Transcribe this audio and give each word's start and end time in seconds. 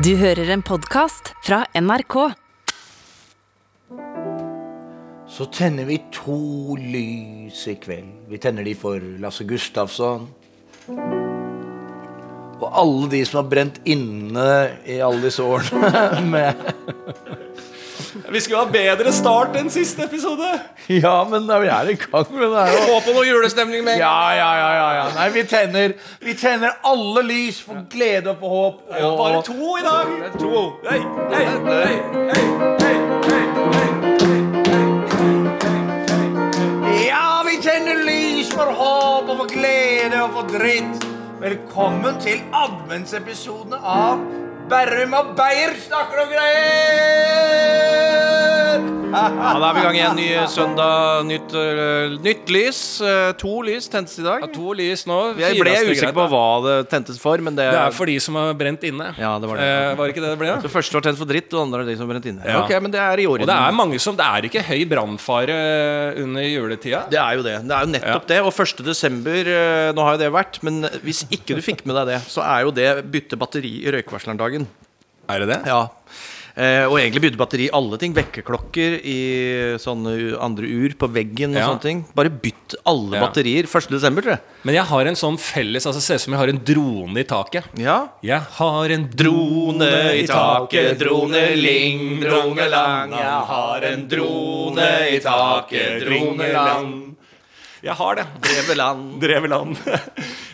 Du 0.00 0.14
hører 0.16 0.48
en 0.48 0.62
podkast 0.64 1.34
fra 1.44 1.58
NRK. 1.76 2.14
Så 5.28 5.44
tenner 5.52 5.84
vi 5.90 5.98
to 6.14 6.76
lys 6.80 7.66
i 7.68 7.74
kveld. 7.82 8.08
Vi 8.30 8.40
tenner 8.40 8.64
de 8.64 8.72
for 8.80 8.96
Lasse 9.20 9.44
Gustafsson. 9.44 10.24
Og 10.88 12.64
alle 12.70 13.10
de 13.12 13.20
som 13.28 13.42
har 13.42 13.50
brent 13.52 13.82
inne 13.84 14.46
i 14.88 15.02
alle 15.04 15.20
disse 15.26 15.44
årene 15.44 16.24
med 16.32 16.64
Vi 18.30 18.40
skulle 18.40 18.58
ha 18.64 18.68
bedre 18.70 19.12
start 19.12 19.56
enn 19.60 19.70
siste 19.72 20.04
episode. 20.06 20.48
Ja, 20.90 21.24
men 21.28 21.46
vi 21.46 21.68
er 21.70 21.90
i 21.92 21.94
gang 22.00 22.26
med 22.34 22.48
det 22.50 22.64
her. 22.66 22.78
Få 22.88 23.00
på 23.04 23.12
noe 23.16 23.26
julestemning 23.28 23.84
med 23.86 23.98
Ja, 24.00 24.32
ja, 24.34 24.50
ja, 24.58 24.70
ja, 24.74 24.88
ja. 24.98 25.06
Nei, 25.16 25.28
vi 25.34 25.44
tenner, 25.50 25.94
vi 26.24 26.34
tenner 26.38 26.70
alle 26.86 27.22
lys 27.28 27.60
for 27.64 27.84
glede 27.92 28.30
og 28.32 28.36
for 28.40 28.48
håp. 28.56 28.80
Og, 29.00 29.18
Bare 29.18 29.42
to 29.46 29.76
i 29.76 29.84
dag. 29.86 30.06
To. 30.40 30.64
Hei, 30.88 31.00
hei, 31.34 31.44
hei, 31.44 31.54
hei, 31.70 32.44
hei, 32.82 32.96
hei, 33.30 33.44
hei. 33.74 33.88
Ja, 37.06 37.42
vi 37.46 37.56
tenner 37.62 38.04
lys 38.04 38.50
for 38.54 38.70
håp 38.82 39.28
og 39.30 39.36
for 39.44 39.48
glede 39.52 40.22
og 40.24 40.30
for 40.38 40.50
dritt. 40.58 41.06
Velkommen 41.40 42.18
til 42.20 42.42
adventsepisodene 42.52 43.78
av 43.80 44.20
Berrum 44.70 45.14
og 45.18 45.32
Beyer 45.38 45.74
snakker 45.82 46.22
om 46.24 46.30
greier! 46.30 47.80
Ja, 49.10 49.24
Da 49.58 49.66
er 49.66 49.74
vi 49.74 49.80
i 49.80 49.82
gang 49.82 49.96
igjen. 49.98 50.18
Ny 50.20 50.26
søndag, 50.52 51.24
nytt, 51.26 51.50
øh, 51.58 52.12
nytt 52.22 52.50
lys. 52.54 52.78
Øh, 53.02 53.32
to 53.40 53.56
lys 53.66 53.88
tentes 53.90 54.20
i 54.20 54.22
dag. 54.22 54.44
Ja, 54.44 54.48
to 54.54 54.70
lys 54.78 55.02
nå. 55.10 55.16
Jeg 55.40 55.58
ble 55.58 55.72
er 55.74 55.82
usikker 55.88 56.04
greit, 56.06 56.14
på 56.14 56.22
da. 56.22 56.28
hva 56.30 56.44
det 56.62 56.76
tentes 56.92 57.18
for, 57.18 57.42
men 57.42 57.56
det, 57.58 57.66
Det 57.74 57.80
er 57.80 57.90
for 57.96 58.06
de 58.06 58.14
som 58.22 58.38
har 58.38 58.54
brent 58.54 58.84
inne. 58.86 59.08
Ja, 59.18 59.32
det 59.42 59.50
var 59.50 59.58
det. 59.58 59.66
Eh, 59.66 59.96
var 59.98 60.12
ikke 60.12 60.22
det 60.22 60.30
det 60.30 60.38
ble? 60.38 60.52
da? 60.52 60.60
Det 60.62 60.70
første 60.70 60.94
var 60.94 61.02
tent 61.08 61.18
for 61.18 61.26
dritt, 61.32 61.50
og 61.56 61.64
andre 61.66 61.82
er 61.82 61.90
de 61.90 61.96
som 61.98 62.06
brent 62.12 62.28
inne. 62.30 62.46
Ja. 62.46 62.60
Ok, 62.62 62.70
men 62.86 62.94
det 62.94 63.00
er 63.02 63.18
i 63.18 63.26
orden. 63.26 63.42
Og 63.42 63.50
det 63.50 63.56
er 63.58 63.76
mange 63.80 63.98
som 63.98 64.14
Det 64.20 64.26
er 64.30 64.46
ikke 64.46 64.62
høy 64.70 64.84
brannfare 64.94 65.58
under 66.22 66.46
juletida. 66.46 67.02
Det 67.10 67.18
er 67.18 67.34
jo 67.40 67.42
det. 67.42 67.56
Det 67.66 67.74
er 67.76 67.82
jo 67.88 67.92
nettopp 67.96 68.26
det. 68.30 68.40
Og 68.46 68.52
1. 68.54 68.84
desember, 68.86 69.42
øh, 69.56 69.90
nå 69.98 70.06
har 70.06 70.14
jo 70.14 70.22
det 70.22 70.30
vært, 70.38 70.62
men 70.62 70.86
hvis 71.02 71.24
ikke 71.34 71.58
du 71.58 71.62
fikk 71.66 71.82
med 71.84 71.98
deg 71.98 72.14
det, 72.14 72.20
så 72.30 72.46
er 72.46 72.62
jo 72.62 72.70
det 72.78 72.88
bytte 73.10 73.34
batteri 73.36 73.74
i 73.82 73.90
røykvarsleren-dagen. 73.98 74.59
Er 75.30 75.38
det 75.44 75.48
det? 75.54 75.60
Ja. 75.66 75.88
Eh, 76.60 76.82
og 76.90 76.96
egentlig 76.98 77.20
bytte 77.22 77.38
batteri 77.38 77.68
i 77.68 77.72
alle 77.72 77.96
ting. 77.96 78.12
Vekkerklokker 78.12 78.96
i 79.06 79.18
sånne 79.80 80.34
andre 80.42 80.66
ur 80.66 80.90
på 80.98 81.06
veggen 81.14 81.54
og 81.54 81.60
Ja. 81.60 81.68
sånne 81.68 81.80
ting. 81.84 82.00
Bare 82.14 82.28
bytt 82.28 82.74
alle 82.84 83.16
Ja. 83.16 83.20
batterier 83.26 83.64
1. 83.70 83.88
desember, 83.88 84.20
tror 84.22 84.34
jeg. 84.34 84.40
Men 84.64 84.74
jeg 84.74 84.84
har 84.84 85.06
en 85.06 85.14
sånn 85.14 85.38
felles 85.38 85.86
Altså 85.86 86.00
Ser 86.02 86.14
ut 86.16 86.20
som 86.20 86.32
jeg 86.34 86.40
har 86.40 86.48
en 86.48 86.58
drone 86.58 87.16
i 87.16 87.24
taket. 87.24 87.64
Ja. 87.78 88.08
Jeg 88.22 88.40
har 88.58 88.90
en 88.90 89.06
drone 89.14 89.90
i 90.18 90.26
taket, 90.26 90.98
droneling, 90.98 92.20
dronelang. 92.20 93.10
Jeg 93.14 93.46
har 93.46 93.80
en 93.92 94.08
drone 94.08 94.90
i 95.14 95.18
taket, 95.20 96.04
dronelang. 96.04 97.16
Jeg 97.82 97.94
har 97.96 98.14
det. 98.16 98.26
Dreveland. 98.42 99.20
Dreveland. 99.22 99.76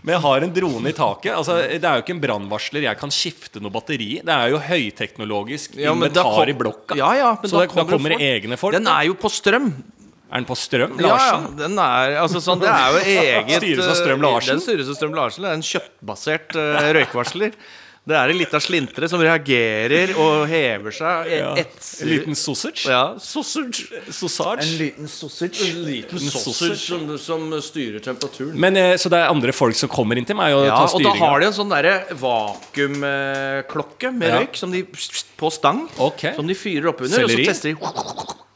Men 0.06 0.14
jeg 0.14 0.22
har 0.22 0.44
en 0.46 0.52
drone 0.54 0.86
i 0.92 0.94
taket. 0.94 1.32
Altså, 1.34 1.56
det 1.66 1.82
er 1.82 1.98
jo 1.98 2.04
ikke 2.04 2.14
en 2.14 2.20
brannvarsler 2.22 2.84
jeg 2.86 2.98
kan 3.00 3.10
skifte 3.10 3.58
noe 3.58 3.74
batteri 3.74 4.06
i. 4.16 4.20
Det 4.22 4.30
er 4.36 4.52
jo 4.52 4.60
høyteknologisk 4.62 5.74
Ja, 5.80 5.92
inventar 5.96 6.28
kom- 6.30 6.52
i 6.52 6.54
blokka. 6.54 6.94
Ja, 6.98 7.08
ja, 7.18 7.30
men 7.40 7.50
Så 7.50 7.58
da 7.58 7.64
da, 7.66 7.72
kommer 7.72 7.96
kommer 7.96 8.14
det 8.14 8.20
egne 8.22 8.56
folk. 8.60 8.76
Den 8.78 8.86
er 8.86 9.08
jo 9.08 9.16
på 9.18 9.26
strøm. 9.34 9.72
Er 10.30 10.40
den 10.40 10.46
på 10.46 10.56
strøm? 10.58 10.94
Ja, 11.02 11.16
ja, 11.18 11.34
den 11.58 11.78
er, 11.78 12.16
altså, 12.22 12.40
sånn, 12.42 12.62
det 12.62 12.70
er 12.70 12.94
jo 12.94 13.02
eget 13.16 13.58
Styres 13.62 13.90
av 13.90 13.98
Strøm 13.98 14.18
eh, 14.18 14.24
Larsen? 14.26 14.54
Den 14.56 14.62
styres 14.64 14.88
av 14.90 14.96
Strøm 14.98 15.14
Larsen. 15.18 15.42
Det 15.46 15.50
er 15.50 15.58
en 15.58 15.66
kjøttbasert 15.66 16.56
uh, 16.58 16.78
røykvarsler. 16.98 17.58
Det 18.06 18.14
er 18.14 18.30
en 18.30 18.38
lita 18.38 18.60
slintre 18.62 19.08
som 19.10 19.18
reagerer 19.18 20.12
og 20.22 20.44
hever 20.46 20.94
seg. 20.94 21.26
Ja. 21.40 21.48
En 21.58 22.06
liten 22.06 22.36
sausage? 22.38 22.84
Ja, 22.86 23.00
sausage. 23.18 23.88
Sausage? 24.14 24.62
En 24.62 24.76
liten 24.78 25.08
sausage. 25.10 25.64
En 25.72 25.80
liten 25.88 26.22
sausage 26.22 26.76
som, 26.78 27.02
som 27.18 27.48
styrer 27.66 27.98
temperaturen. 28.04 28.54
Men 28.62 28.78
eh, 28.78 28.92
Så 29.02 29.10
det 29.10 29.18
er 29.18 29.26
andre 29.34 29.50
folk 29.56 29.74
som 29.74 29.90
kommer 29.90 30.14
inn 30.20 30.28
til 30.28 30.38
meg 30.38 30.54
og 30.54 30.68
Ja, 30.68 30.76
tar 30.86 30.94
og 30.94 31.02
da 31.02 31.16
har 31.18 31.42
de 31.42 31.48
en 31.50 31.56
sånn 31.58 31.74
derre 31.74 31.96
vakuumklokke 32.22 34.12
med 34.14 34.28
Ja. 34.30 34.38
røyk 34.38 34.54
som 34.62 34.70
de 34.70 34.84
på 34.86 35.50
stang. 35.52 35.88
Okay. 35.98 36.34
Som 36.38 36.46
de 36.46 36.54
fyrer 36.54 36.86
oppunder, 36.94 37.24
og 37.26 37.30
så 37.34 37.42
tester 37.44 37.74
de 37.74 37.76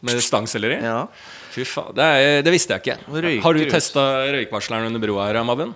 Med 0.07 0.23
stangselleri? 0.25 0.79
ja. 0.83 1.03
Fy 1.51 1.65
faen, 1.67 1.91
det, 1.99 2.05
er, 2.07 2.43
det 2.47 2.53
visste 2.55 2.77
jeg 2.77 2.85
ikke. 2.87 2.99
Røyker 3.11 3.43
Har 3.43 3.53
du 3.59 3.65
testa 3.67 4.03
røykvarsleren 4.31 4.87
under 4.87 5.03
broa 5.03 5.27
her, 5.27 5.43
Mabben? 5.43 5.75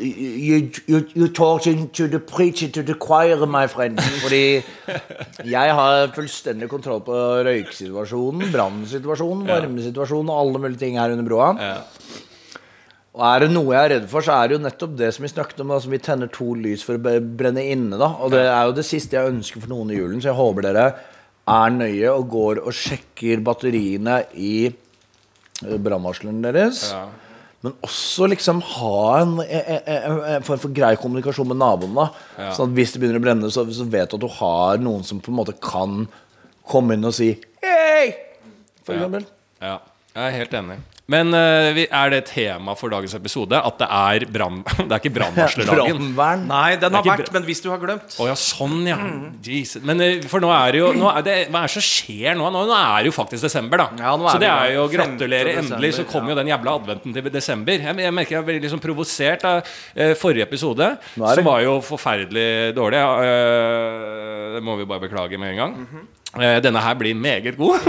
You, 0.00 0.70
you, 0.86 0.98
you 1.14 1.28
talking 1.28 1.88
to 1.90 2.08
the 2.08 2.18
preacher 2.18 2.68
to 2.68 2.82
the 2.82 2.94
choir, 2.94 3.46
my 3.46 3.66
friend. 3.70 4.00
Fordi 4.22 4.62
jeg 5.44 5.74
har 5.78 6.10
fullstendig 6.16 6.68
kontroll 6.72 7.00
på 7.06 7.14
røyksituasjonen, 7.46 8.50
brannsituasjonen, 8.52 9.46
varmesituasjonen 9.48 10.32
og 10.34 10.40
alle 10.40 10.62
mulige 10.66 10.82
ting 10.82 10.98
her 10.98 11.14
under 11.14 11.28
broa. 11.28 11.52
Og 13.14 13.22
er 13.28 13.44
det 13.44 13.50
noe 13.54 13.70
jeg 13.70 13.78
er 13.86 13.92
redd 13.94 14.06
for, 14.10 14.26
så 14.26 14.34
er 14.34 14.50
det 14.50 14.56
jo 14.56 14.62
nettopp 14.64 14.94
det 14.98 15.12
som 15.14 15.22
vi 15.22 15.30
snakket 15.30 15.60
om. 15.62 15.70
Altså, 15.76 15.90
vi 15.92 16.00
tenner 16.02 16.30
to 16.34 16.48
lys 16.58 16.82
for 16.82 16.98
å 16.98 17.18
brenne 17.22 17.62
inne. 17.62 17.94
da 18.00 18.08
Og 18.18 18.32
det 18.34 18.42
er 18.42 18.62
jo 18.66 18.74
det 18.74 18.86
siste 18.88 19.14
jeg 19.14 19.30
ønsker 19.36 19.62
for 19.62 19.70
noen 19.70 19.92
i 19.94 20.00
julen, 20.00 20.18
så 20.22 20.32
jeg 20.32 20.40
håper 20.40 20.66
dere 20.66 20.86
er 21.54 21.74
nøye 21.76 22.10
og 22.10 22.26
går 22.32 22.62
og 22.64 22.74
sjekker 22.74 23.42
batteriene 23.44 24.22
i 24.34 24.54
eh, 24.66 25.76
brannvarsleren 25.76 26.40
deres. 26.42 26.88
Men 27.64 27.76
også 27.86 28.26
liksom 28.28 28.60
ha 28.74 28.96
en, 29.22 29.38
en, 29.40 29.86
en, 29.88 30.18
en 30.34 30.44
form 30.44 30.60
for 30.60 30.74
grei 30.76 30.92
kommunikasjon 31.00 31.48
med 31.48 31.56
naboen. 31.62 31.94
da 31.96 32.50
Sånn 32.52 32.70
at 32.70 32.76
hvis 32.76 32.92
det 32.92 33.00
begynner 33.00 33.22
å 33.22 33.24
brenne, 33.24 33.48
så, 33.52 33.64
så 33.72 33.86
vet 33.88 34.12
du 34.12 34.18
at 34.18 34.24
du 34.26 34.28
har 34.36 34.82
noen 34.84 35.06
som 35.06 35.22
på 35.24 35.32
en 35.32 35.38
måte 35.38 35.56
kan 35.64 36.04
komme 36.68 36.98
inn 36.98 37.08
og 37.08 37.16
si 37.16 37.30
hei! 37.64 38.12
For 38.84 38.98
eksempel. 38.98 39.24
Ja, 39.64 39.78
jeg 40.12 40.26
er 40.28 40.36
helt 40.42 40.58
enig. 40.60 40.76
Men 41.12 41.34
eh, 41.36 41.82
er 41.84 42.12
det 42.14 42.22
tema 42.30 42.72
for 42.80 42.92
dagens 42.92 43.12
episode 43.18 43.58
at 43.58 43.80
det 43.80 43.88
er 43.92 44.24
brann... 44.32 44.62
Det 44.88 44.88
er 44.88 45.00
ikke 45.02 45.12
brannvarslerdagen? 45.12 45.98
Brannvern. 46.16 46.46
Nei, 46.48 46.76
den 46.80 46.96
har 46.96 47.04
vært, 47.04 47.28
men 47.34 47.44
hvis 47.44 47.60
du 47.64 47.68
har 47.72 47.80
glemt 47.82 48.16
Å 48.20 48.28
ja, 48.30 48.36
sånn, 48.38 48.78
ja. 48.88 48.96
Jesus. 49.44 49.82
Men 49.84 50.00
eh, 50.00 50.24
for 50.30 50.40
nå 50.40 50.48
er 50.54 50.72
det 50.72 50.80
jo 50.80 50.88
nå 50.96 51.10
er 51.10 51.26
det, 51.26 51.36
Hva 51.52 51.64
er 51.64 51.68
det 51.68 51.74
som 51.76 51.84
skjer 51.84 52.38
nå? 52.38 52.48
Nå 52.54 52.64
nå 52.70 52.76
er 52.78 53.04
det 53.04 53.12
jo 53.12 53.16
faktisk 53.16 53.44
desember, 53.44 53.84
da. 53.84 53.88
Ja, 54.00 54.14
nå 54.16 54.28
er 54.28 54.32
så 54.32 54.40
det 54.40 54.50
er 54.50 54.72
jo 54.78 54.86
5. 54.88 54.96
Gratulerer. 54.96 55.52
Endelig 55.60 55.92
så 55.98 56.06
kommer 56.08 56.32
jo 56.32 56.38
den 56.40 56.52
jævla 56.54 56.76
adventen 56.80 57.16
til 57.16 57.30
desember. 57.34 57.86
Jeg, 57.88 58.00
jeg 58.06 58.16
merker 58.16 58.38
jeg 58.38 58.48
blir 58.48 58.60
liksom 58.64 58.80
provosert 58.84 59.44
av 59.48 59.60
eh, 59.60 60.14
forrige 60.18 60.48
episode, 60.48 60.88
som 61.18 61.44
var 61.44 61.64
jo 61.66 61.78
forferdelig 61.84 62.72
dårlig. 62.76 63.00
Ja, 63.04 63.12
det 64.56 64.62
må 64.64 64.78
vi 64.80 64.88
bare 64.88 65.04
beklage 65.04 65.36
med 65.40 65.52
en 65.52 65.60
gang. 65.60 65.72
Mm 65.74 65.86
-hmm. 65.92 66.60
denne 66.60 66.80
her 66.80 66.94
blir 66.94 67.14
meget 67.14 67.56
god. 67.56 67.80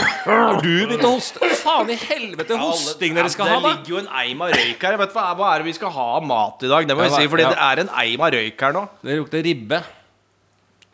Har 0.24 0.58
du 0.60 0.68
begynt 0.68 1.04
å 1.06 1.12
hoste? 1.14 1.40
Hva 1.40 1.56
faen 1.56 1.92
i 1.92 1.96
helvete 1.98 2.58
hosting 2.60 3.16
dere 3.16 3.30
skal 3.32 3.48
det 3.48 3.54
ha, 3.54 3.60
da? 3.64 3.72
ligger 3.74 3.94
jo 3.94 4.00
en 4.02 4.10
eim 4.22 4.42
av 4.44 4.52
røyk 4.54 4.84
her. 4.84 4.98
Vet 5.00 5.12
du 5.12 5.16
hva, 5.16 5.28
hva 5.38 5.52
er 5.52 5.62
det 5.62 5.70
vi 5.70 5.76
skal 5.76 5.94
ha 5.94 6.06
av 6.18 6.26
mat 6.28 6.66
i 6.66 6.70
dag? 6.72 6.88
Det 6.88 6.96
må 6.98 7.06
vi 7.06 7.12
si, 7.14 7.28
ja. 7.28 7.52
det 7.54 7.62
er 7.68 7.82
en 7.84 7.92
eim 8.02 8.26
av 8.26 8.34
røyk 8.36 8.66
her 8.66 8.76
nå. 8.76 8.84
Det 9.06 9.20
lukter 9.20 9.46
ribbe. 9.46 9.80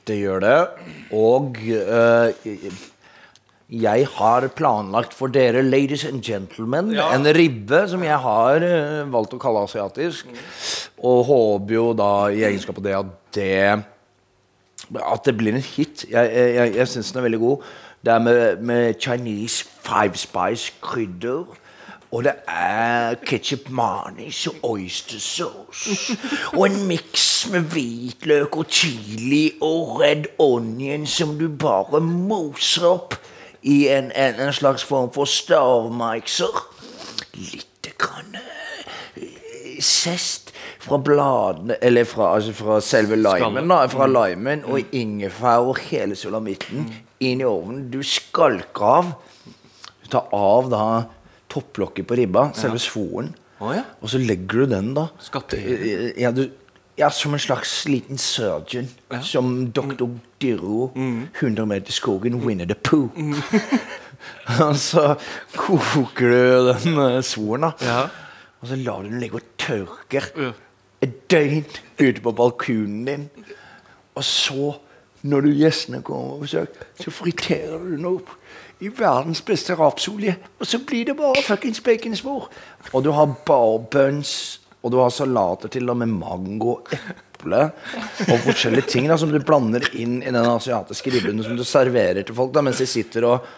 Det 0.06 0.18
gjør 0.20 0.44
det. 0.44 0.58
Og 1.18 1.58
uh, 1.58 2.76
jeg 3.66 4.06
har 4.14 4.46
planlagt 4.54 5.16
for 5.16 5.32
dere, 5.34 5.64
ladies 5.66 6.06
and 6.06 6.22
gentlemen, 6.22 6.92
Ja. 6.94 7.10
en 7.16 7.26
ribbe 7.34 7.82
som 7.90 8.04
jeg 8.06 8.20
har 8.28 8.62
uh, 8.62 9.02
valgt 9.10 9.34
å 9.34 9.42
kalle 9.42 9.64
asiatisk. 9.66 10.30
Og 11.02 11.26
håper 11.26 11.74
jo 11.74 11.90
da 11.98 12.12
i 12.30 12.46
egenskap 12.46 12.78
av 12.78 12.86
det 12.86 12.96
at 13.00 13.12
det 13.36 13.56
At 15.02 15.24
det 15.26 15.34
blir 15.34 15.56
en 15.56 15.64
hit. 15.64 16.04
Jeg, 16.06 16.30
jeg, 16.30 16.54
jeg, 16.54 16.74
jeg 16.76 16.88
syns 16.92 17.10
den 17.10 17.18
er 17.18 17.26
veldig 17.26 17.42
god. 17.42 17.66
Det 18.04 18.12
er 18.12 18.18
med, 18.18 18.56
med 18.56 18.94
Chinese 19.00 19.64
five 19.82 20.16
spice 20.16 20.72
krydder. 20.80 21.44
Og 22.12 22.24
det 22.24 22.32
er 22.48 23.14
ketsjup 23.26 23.70
manis 23.70 24.46
og 24.46 24.54
oyster 24.62 25.18
sauce. 25.18 26.16
Og 26.52 26.66
en 26.66 26.86
miks 26.86 27.48
med 27.52 27.60
hvitløk 27.60 28.56
og 28.56 28.66
chili 28.70 29.50
og 29.60 30.00
red 30.00 30.24
onion 30.38 31.06
som 31.06 31.34
du 31.38 31.48
bare 31.48 32.00
moser 32.00 32.86
opp 32.86 33.18
i 33.62 33.88
en, 33.88 34.12
en, 34.14 34.40
en 34.40 34.52
slags 34.52 34.84
form 34.84 35.10
for 35.12 35.26
stavmikser. 35.26 36.62
Litt 37.34 37.90
grann 37.98 38.38
eh, 38.38 39.82
zest 39.82 40.45
fra 40.82 40.98
bladene 41.02 41.78
Eller 41.82 42.04
fra, 42.08 42.34
altså 42.36 42.52
fra 42.56 42.80
selve 42.84 43.16
limen, 43.18 43.68
da. 43.70 43.82
Fra 43.90 44.08
limen 44.10 44.64
og 44.68 44.94
ingefær 44.96 45.70
og 45.70 45.80
hele 45.88 46.18
sulamitten 46.18 46.90
inn 47.24 47.40
i 47.40 47.48
ovnen. 47.48 47.86
Du 47.90 48.02
skalker 48.04 48.92
av. 48.98 49.12
Du 50.02 50.10
tar 50.12 50.28
av 50.36 50.70
da 50.70 50.86
topplokket 51.52 52.06
på 52.08 52.18
ribba, 52.18 52.50
selve 52.56 52.80
svoren. 52.82 53.32
Oh, 53.56 53.72
ja. 53.72 53.86
Og 54.04 54.12
så 54.12 54.20
legger 54.20 54.66
du 54.66 54.72
den, 54.74 54.92
da 54.96 55.06
Skatter. 55.22 55.62
ja, 56.20 56.28
du, 56.34 56.42
ja, 56.98 57.08
som 57.10 57.32
en 57.32 57.40
slags 57.40 57.86
liten 57.88 58.18
surgeon. 58.20 58.90
Som 59.24 59.70
Dr. 59.72 60.10
Dyrro, 60.42 60.90
100 60.96 61.66
meter 61.66 61.88
i 61.88 61.96
skogen, 61.96 62.40
Winner 62.44 62.68
the 62.68 62.76
Pooh. 62.76 63.08
og 64.66 64.76
så 64.80 65.14
koker 65.56 66.30
du 66.30 66.70
den 66.72 67.00
uh, 67.00 67.20
svoren, 67.24 67.70
da. 67.70 67.72
Ja. 67.80 68.04
Og 68.60 68.70
så 68.70 68.78
lar 68.80 69.02
du 69.04 69.10
den 69.12 69.20
ligge 69.20 69.40
og 69.40 69.50
tørke. 69.60 70.22
Et 71.04 71.30
døgn 71.30 71.64
ute 72.00 72.22
på 72.24 72.32
balkonen 72.32 73.04
din. 73.08 73.28
Og 74.16 74.24
så, 74.24 74.72
når 75.26 75.46
du 75.46 75.50
gjestene 75.58 76.02
kommer 76.02 76.36
på 76.36 76.46
besøk, 76.46 76.78
så 77.00 77.12
friterer 77.12 77.78
du 77.82 77.96
den 77.96 78.08
opp 78.08 78.32
i 78.80 78.90
verdens 78.92 79.42
beste 79.44 79.76
rapsolje. 79.76 80.36
Og 80.60 80.68
så 80.68 80.80
blir 80.84 81.08
det 81.08 81.16
bare 81.18 81.44
fuckings 81.44 81.82
baconspor. 81.84 82.48
Og 82.92 83.04
du 83.04 83.10
har 83.16 83.34
barbuns, 83.46 84.60
og 84.82 84.92
du 84.92 85.00
har 85.00 85.12
salater 85.12 85.72
til 85.72 85.90
og 85.90 85.98
med 86.00 86.12
mango, 86.12 86.78
eple 87.36 87.62
og 88.30 88.38
forskjellige 88.46 88.90
ting 88.92 89.08
da, 89.10 89.18
som 89.20 89.32
du 89.32 89.40
blander 89.44 89.84
inn 89.98 90.20
i 90.22 90.32
den 90.32 90.42
asiatiske 90.46 91.12
ribben 91.14 91.42
som 91.44 91.56
du 91.58 91.64
serverer 91.66 92.24
til 92.24 92.36
folk 92.36 92.54
da, 92.54 92.62
mens 92.64 92.80
de 92.82 92.88
sitter 92.88 93.26
og 93.28 93.48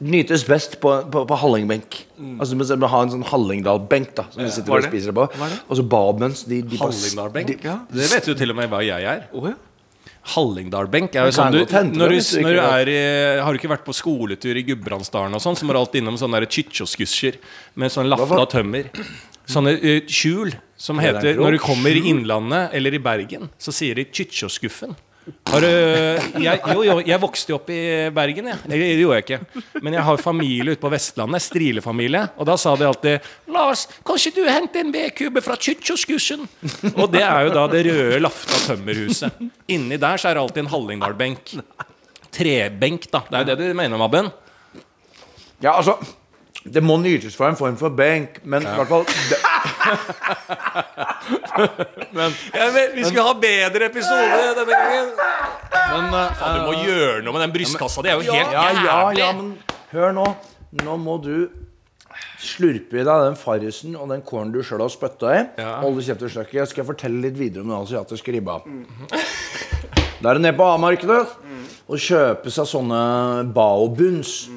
Nytes 0.00 0.44
best 0.48 0.78
på, 0.80 0.90
på, 1.12 1.24
på 1.28 1.36
hallingbenk. 1.36 1.96
Altså 2.40 2.56
med, 2.56 2.70
med, 2.78 2.88
ha 2.88 3.00
en 3.04 3.10
sånn 3.12 3.24
Hallingdal-benk 3.26 4.12
da 4.16 4.24
som 4.32 4.44
du 4.46 4.50
sitter 4.54 4.72
er 4.76 4.84
og 4.84 4.86
spiser 4.86 5.16
på. 5.16 5.26
Og 5.68 5.80
så 5.80 5.84
babens. 5.84 6.44
de, 6.48 6.62
de 6.62 6.78
Hallingdal-benk? 6.80 7.50
de- 7.50 7.66
Ja. 7.66 7.80
Det 7.90 8.06
vet 8.12 8.28
du 8.30 8.34
til 8.38 8.54
og 8.54 8.56
med 8.56 8.70
hva 8.72 8.80
jeg 8.86 9.04
er. 9.04 9.26
Oh, 9.34 9.48
ja. 9.50 9.56
Hallingdalbenk 10.34 11.14
er 11.16 11.28
jo 11.28 11.34
sånn 11.36 11.54
du, 11.54 11.60
når, 11.64 12.12
du, 12.12 12.18
når 12.44 12.56
du 12.58 12.60
er 12.60 12.90
i, 12.92 12.98
Har 13.40 13.54
du 13.54 13.58
ikke 13.60 13.70
vært 13.70 13.84
på 13.86 13.94
skoletur 13.96 14.58
i 14.60 14.64
Gudbrandsdalen 14.66 15.34
og 15.36 15.40
sånn, 15.42 15.56
så 15.56 15.64
må 15.64 15.72
du 15.72 15.80
alltid 15.80 16.02
innom 16.02 16.18
sånne 16.20 16.42
chichoskusjer 16.44 17.38
med 17.80 17.92
sånn 17.94 18.10
lafta 18.12 18.44
tømmer. 18.58 18.90
Sånne 19.48 19.74
uh, 19.80 20.00
skjul 20.04 20.52
som 20.76 21.00
er 21.00 21.14
heter 21.14 21.38
Når 21.40 21.56
du 21.56 21.60
kommer 21.64 21.96
i 21.96 22.02
Innlandet 22.10 22.74
eller 22.76 22.94
i 22.94 23.00
Bergen, 23.02 23.48
så 23.58 23.72
sier 23.74 23.96
de 23.96 24.04
chichoskuffen. 24.12 24.92
Har 25.48 25.64
du 25.64 25.68
jeg, 26.42 26.60
Jo, 26.74 26.82
jo, 26.86 26.96
jeg 27.06 27.20
vokste 27.22 27.52
jo 27.52 27.58
opp 27.58 27.70
i 27.72 27.80
Bergen, 28.14 28.50
jeg. 28.52 28.58
Det 28.68 28.78
gjorde 29.00 29.18
jeg 29.18 29.24
ikke. 29.26 29.62
Men 29.82 29.96
jeg 29.98 30.04
har 30.08 30.22
familie 30.22 30.74
ute 30.74 30.82
på 30.82 30.90
Vestlandet. 30.92 31.44
Strilefamilie. 31.44 32.24
Og 32.38 32.48
da 32.48 32.56
sa 32.60 32.74
de 32.76 32.86
alltid 32.88 33.28
'Lars, 33.48 33.86
kanskje 34.04 34.34
du 34.36 34.42
henter 34.48 34.80
en 34.84 34.92
vedkubbe 34.92 35.42
fra 35.44 35.56
Kytjoskussen?' 35.56 36.46
Og 36.96 37.10
det 37.12 37.22
er 37.22 37.48
jo 37.48 37.54
da 37.54 37.66
det 37.72 37.84
røde 37.86 38.20
lafta 38.20 38.60
tømmerhuset. 38.68 39.32
Inni 39.68 39.96
der 39.96 40.16
så 40.16 40.30
er 40.30 40.34
det 40.38 40.42
alltid 40.44 40.64
en 40.64 40.72
Hallingdal-benk. 40.72 41.54
Trebenk, 42.32 43.10
da. 43.10 43.22
Det 43.30 43.40
er 43.40 43.44
jo 43.54 43.56
det 43.56 43.70
du 43.72 43.74
mener, 43.74 43.98
Mabben? 43.98 44.30
Ja, 45.62 45.76
altså 45.76 45.96
Det 46.68 46.82
må 46.82 46.98
nytes 47.00 47.36
for 47.38 47.48
en 47.48 47.56
form 47.56 47.76
for 47.80 47.88
benk, 47.88 48.40
men 48.44 48.62
i 48.66 48.72
hvert 48.76 48.90
fall 48.90 49.04
det, 49.30 49.38
vi 52.94 53.04
skulle 53.04 53.26
ha 53.26 53.34
bedre 53.40 53.88
episode 53.88 54.26
denne 54.58 54.72
gangen. 54.72 55.08
men, 55.92 56.04
uh, 56.12 56.34
Faen, 56.38 56.58
du 56.58 56.60
må 56.66 56.74
gjøre 56.82 57.22
noe 57.24 57.32
med 57.36 57.42
den 57.46 57.54
brystkassa. 57.54 58.04
Det 58.04 58.12
er 58.12 58.16
jo 58.20 58.24
helt 58.28 58.52
ja, 58.52 58.66
ja, 58.72 58.84
jævlig. 58.84 59.22
ja, 59.22 59.32
men 59.38 59.48
hør 59.94 60.10
nå. 60.16 60.26
Nå 60.84 60.96
må 61.00 61.14
du 61.24 61.48
slurpe 62.38 63.00
i 63.00 63.04
deg 63.06 63.24
den 63.24 63.36
farrisen 63.38 63.96
og 63.98 64.10
den 64.12 64.22
kålen 64.26 64.52
du 64.54 64.60
sjøl 64.62 64.82
har 64.84 64.92
spytta 64.92 65.26
i. 65.34 65.40
Ja. 65.58 65.72
Holde 65.82 66.04
kjeft 66.06 66.22
og 66.26 66.32
sløkke. 66.34 66.58
Jeg 66.60 66.70
skal 66.70 66.86
fortelle 66.88 67.18
litt 67.24 67.38
videre 67.38 67.64
om 67.64 67.72
den 67.72 67.78
asiatiske 67.80 68.34
ribba. 68.36 68.60
Da 70.18 70.30
er 70.30 70.38
det 70.38 70.42
ned 70.42 70.56
på 70.58 70.66
A-markedet 70.66 71.22
og 71.88 72.00
kjøpe 72.02 72.50
seg 72.52 72.66
sånne 72.68 73.00
baobuns. 73.54 74.48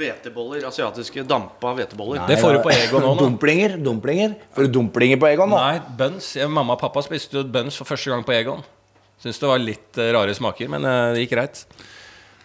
Hveteboller. 0.00 0.64
Asiatiske 0.70 1.24
dampa 1.28 1.74
hveteboller. 1.76 2.24
Det 2.30 2.38
får 2.40 2.56
du 2.58 2.62
på 2.64 2.72
Egon 2.74 3.04
nå. 3.06 3.14
Dumplinger. 3.20 3.76
dumplinger 3.84 4.34
Får 4.56 4.66
du 4.68 4.74
dumplinger 4.80 5.20
på 5.20 5.28
Egon 5.30 5.52
nå? 5.52 5.60
Nei, 5.60 5.78
buns. 6.00 6.32
Jeg, 6.40 6.48
mamma 6.50 6.74
og 6.78 6.82
pappa 6.82 7.02
spiste 7.06 7.44
buns 7.44 7.76
for 7.80 7.84
første 7.92 8.10
gang 8.14 8.24
på 8.26 8.32
Egon. 8.38 8.64
Syns 9.20 9.38
det 9.42 9.48
var 9.50 9.60
litt 9.60 9.98
eh, 10.00 10.10
rare 10.16 10.32
smaker, 10.34 10.68
men 10.72 10.84
eh, 10.88 11.14
det 11.14 11.26
gikk 11.26 11.34
greit. 11.36 11.64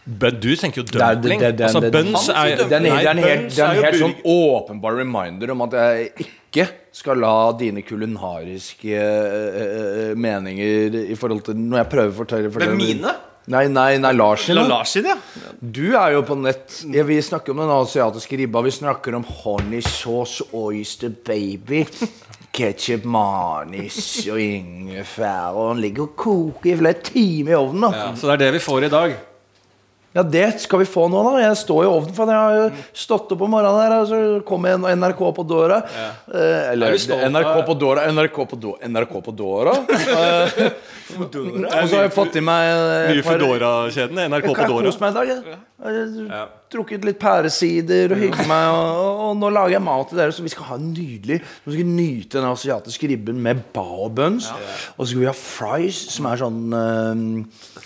But 0.05 0.35
du 0.43 0.51
tenker 0.59 0.83
jo 0.83 0.85
er- 1.01 1.15
dumpling. 1.15 1.39
det- 1.41 1.55
det- 1.57 1.65
altså, 1.65 1.79
det- 1.81 1.91
buns 1.95 2.27
Han 2.27 2.35
er 2.35 2.57
sier. 2.57 2.57
Det 2.69 2.71
er 2.71 2.77
en, 2.77 2.83
Nei, 2.83 2.97
det 3.01 3.07
er 3.07 3.09
en 3.09 3.23
helt, 3.23 3.41
buns 3.45 3.55
det 3.55 3.63
er 3.63 3.69
en 3.69 3.75
jo 3.75 3.81
helt 3.87 4.01
sånn 4.03 4.15
burger- 4.21 4.65
åpenbar 4.67 4.97
reminder 4.99 5.51
om 5.55 5.61
at 5.65 5.71
jeg 5.71 6.11
ikke 6.27 6.67
skal 6.91 7.17
la 7.17 7.51
dine 7.57 7.81
kulinariske 7.81 8.91
eh, 8.91 10.11
eh, 10.11 10.13
meninger 10.15 10.99
i 11.09 11.15
forhold 11.15 11.41
til 11.47 11.55
Når 11.55 11.77
jeg 11.81 11.89
prøver 11.89 12.11
å 12.11 12.17
fortelle, 12.19 12.51
fortelle 12.53 12.77
mine? 12.77 13.15
Nei, 13.47 13.67
nei, 13.69 13.97
nei, 14.01 14.11
Larsen. 14.17 14.55
sin. 14.55 14.55
La 14.55 14.81
da. 14.81 14.83
Ja. 15.37 15.51
Du 15.59 15.95
er 15.95 16.15
jo 16.15 16.23
på 16.25 16.37
nett. 16.39 16.79
Ja, 16.93 17.03
vi 17.05 17.19
snakker 17.21 17.53
om 17.53 17.61
den 17.61 17.69
asiatiske 17.69 18.39
ribba. 18.41 18.61
Vi 18.65 18.71
snakker 18.71 19.15
om 19.15 19.23
honey 19.43 19.81
sauce, 19.85 20.43
oyster 20.51 21.13
baby. 21.25 21.85
Ketchup, 22.55 23.05
manis 23.05 24.25
og 24.31 24.39
ingefær. 24.41 25.53
Og 25.53 25.75
den 25.75 25.83
ligger 25.85 26.07
og 26.07 26.15
koker 26.15 26.71
i 26.73 26.77
flere 26.79 27.01
timer 27.05 27.51
i 27.51 27.59
ovnen. 27.59 27.85
da 27.85 27.93
Ja, 27.93 28.11
så 28.15 28.31
det 28.31 28.37
er 28.39 28.43
det 28.47 28.53
vi 28.57 28.65
får 28.65 28.87
i 28.87 28.93
dag. 28.93 29.17
Ja, 30.15 30.23
det 30.23 30.45
skal 30.63 30.79
vi 30.79 30.85
få 30.87 31.09
nå, 31.11 31.21
da. 31.27 31.41
Jeg 31.43 31.57
står 31.59 31.81
i 31.83 31.87
ovnen, 31.91 32.13
for 32.15 32.31
jeg 32.31 32.39
har 32.39 32.55
jo 32.55 32.83
stått 32.95 33.33
opp 33.35 33.41
om 33.43 33.51
morgenen 33.51 33.81
der, 33.81 33.95
og 33.99 34.07
så 34.07 34.19
kommer 34.47 34.77
NRK 34.95 35.23
på 35.35 35.43
døra. 35.49 35.81
Eh, 36.31 36.71
eller 36.71 36.95
Er 36.95 37.27
NRK 37.33 37.51
på 37.67 37.75
døra, 37.81 38.07
NRK 38.15 38.39
på 38.53 38.59
døra 38.63 38.91
NRK 38.95 39.15
på 39.27 39.35
dåra. 39.35 39.75
Eh, 41.05 41.21
og 41.21 41.87
så 41.87 41.99
har 41.99 42.05
jeg 42.07 42.13
fått 42.15 42.37
i 42.39 42.41
meg 42.43 42.65
eh, 42.65 43.11
Nye 43.13 43.23
Foodora-kjeden. 43.25 44.23
NRK 44.25 44.47
Jeg 44.47 44.55
døra 44.57 44.65
har 44.65 44.71
jeg 44.71 44.89
kost 44.89 45.03
meg 45.03 45.11
i 45.11 45.17
dag. 45.19 45.33
Jeg. 45.85 46.47
Drukket 46.75 47.05
litt 47.07 47.19
pæresider 47.21 48.11
og 48.11 48.19
hygget 48.19 48.49
meg. 48.49 48.65
Og, 48.75 49.21
og, 49.25 49.29
nå 49.39 49.51
lager 49.55 49.77
jeg 49.77 49.85
mat 49.85 50.09
til 50.11 50.19
dere, 50.19 50.35
så 50.35 50.45
vi 50.45 50.51
skal 50.51 50.69
ha 50.69 50.79
en 50.79 50.89
nydelig 50.91 51.39
Vi 51.39 51.77
skal 51.77 51.93
nyte 51.93 52.39
den 52.39 52.49
asiatiske 52.49 53.11
ribben 53.13 53.39
med 53.43 53.63
baobuns. 53.75 54.49
Og 54.97 55.05
så 55.05 55.11
skal 55.13 55.23
vi 55.23 55.29
ha 55.29 55.35
fries, 55.39 56.01
som 56.15 56.27
er 56.31 56.43
sånn 56.43 56.61
uh, 56.75 57.23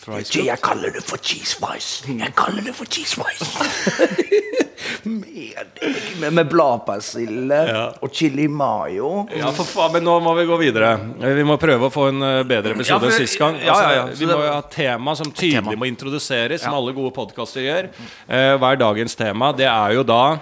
jeg 0.09 0.57
kaller 0.63 0.95
det 0.95 1.03
for 1.06 1.21
cheese 1.21 1.59
fries. 1.59 2.00
Jeg 2.07 2.33
kaller 2.38 2.65
det 2.65 2.74
for 2.77 2.89
cheese 2.89 3.19
fries. 3.19 4.65
med, 5.03 5.79
med, 6.19 6.33
med 6.33 6.49
bladpersille 6.51 7.59
Ja. 7.69 7.83
og 8.01 8.13
chili 8.15 8.47
mayo. 8.47 9.25
Ja, 9.35 9.51
for 9.55 9.67
faen, 9.67 9.93
men 9.97 10.05
nå 10.07 10.17
må 10.23 10.33
vi 10.37 10.45
gå 10.49 10.57
videre. 10.61 10.93
Vi 11.19 11.45
må 11.47 11.57
prøve 11.61 11.89
å 11.89 11.93
få 11.93 12.07
en 12.11 12.21
eh, 12.25 12.43
bedre 12.47 12.75
episode 12.77 13.09
Ja, 13.11 13.17
sist 13.17 13.39
gang. 13.39 13.57
ja, 13.63 13.73
ja, 13.73 13.89
ja. 13.95 14.03
Altså, 14.07 14.19
vi 14.23 14.29
må 14.31 14.39
jo 14.45 14.53
ha 14.53 14.61
tema 14.71 15.15
som 15.19 15.31
tydelig 15.31 15.77
må 15.79 15.89
introduseres, 15.89 16.63
som 16.63 16.73
alle 16.77 16.93
gode 16.97 17.13
podkaster 17.15 17.65
gjør. 17.65 17.89
Eh, 18.27 18.53
hva 18.59 18.71
er 18.73 18.81
dagens 18.81 19.15
tema? 19.19 19.51
Det 19.55 19.67
er 19.69 19.97
jo 19.99 20.03
da 20.07 20.39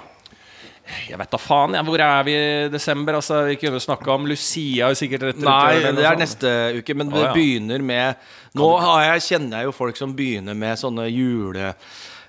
Jeg 1.09 1.17
vet 1.19 1.31
da 1.33 1.37
faen, 1.41 1.73
ja, 1.75 1.81
hvor 1.83 1.99
er 1.99 2.21
vi 2.23 2.33
i 2.37 2.67
desember? 2.71 3.17
Altså, 3.19 3.41
Vi 3.49 3.57
kunne 3.59 3.79
snakka 3.83 4.13
om 4.13 4.25
Lucia. 4.29 4.87
er 4.87 4.95
sikkert 4.95 5.25
rett 5.27 5.41
Nei, 5.43 5.81
det 5.83 6.05
er 6.05 6.15
neste 6.15 6.53
uke. 6.79 6.95
Men 6.95 7.09
det 7.11 7.19
oh, 7.19 7.25
ja. 7.25 7.33
begynner 7.35 7.83
med 7.83 8.15
Nå 8.55 8.69
har 8.79 9.03
jeg, 9.11 9.25
kjenner 9.27 9.59
jeg 9.59 9.67
jo 9.67 9.73
folk 9.75 9.97
som 9.99 10.13
begynner 10.15 10.55
med 10.55 10.79
sånne 10.79 11.09
jule... 11.11 11.73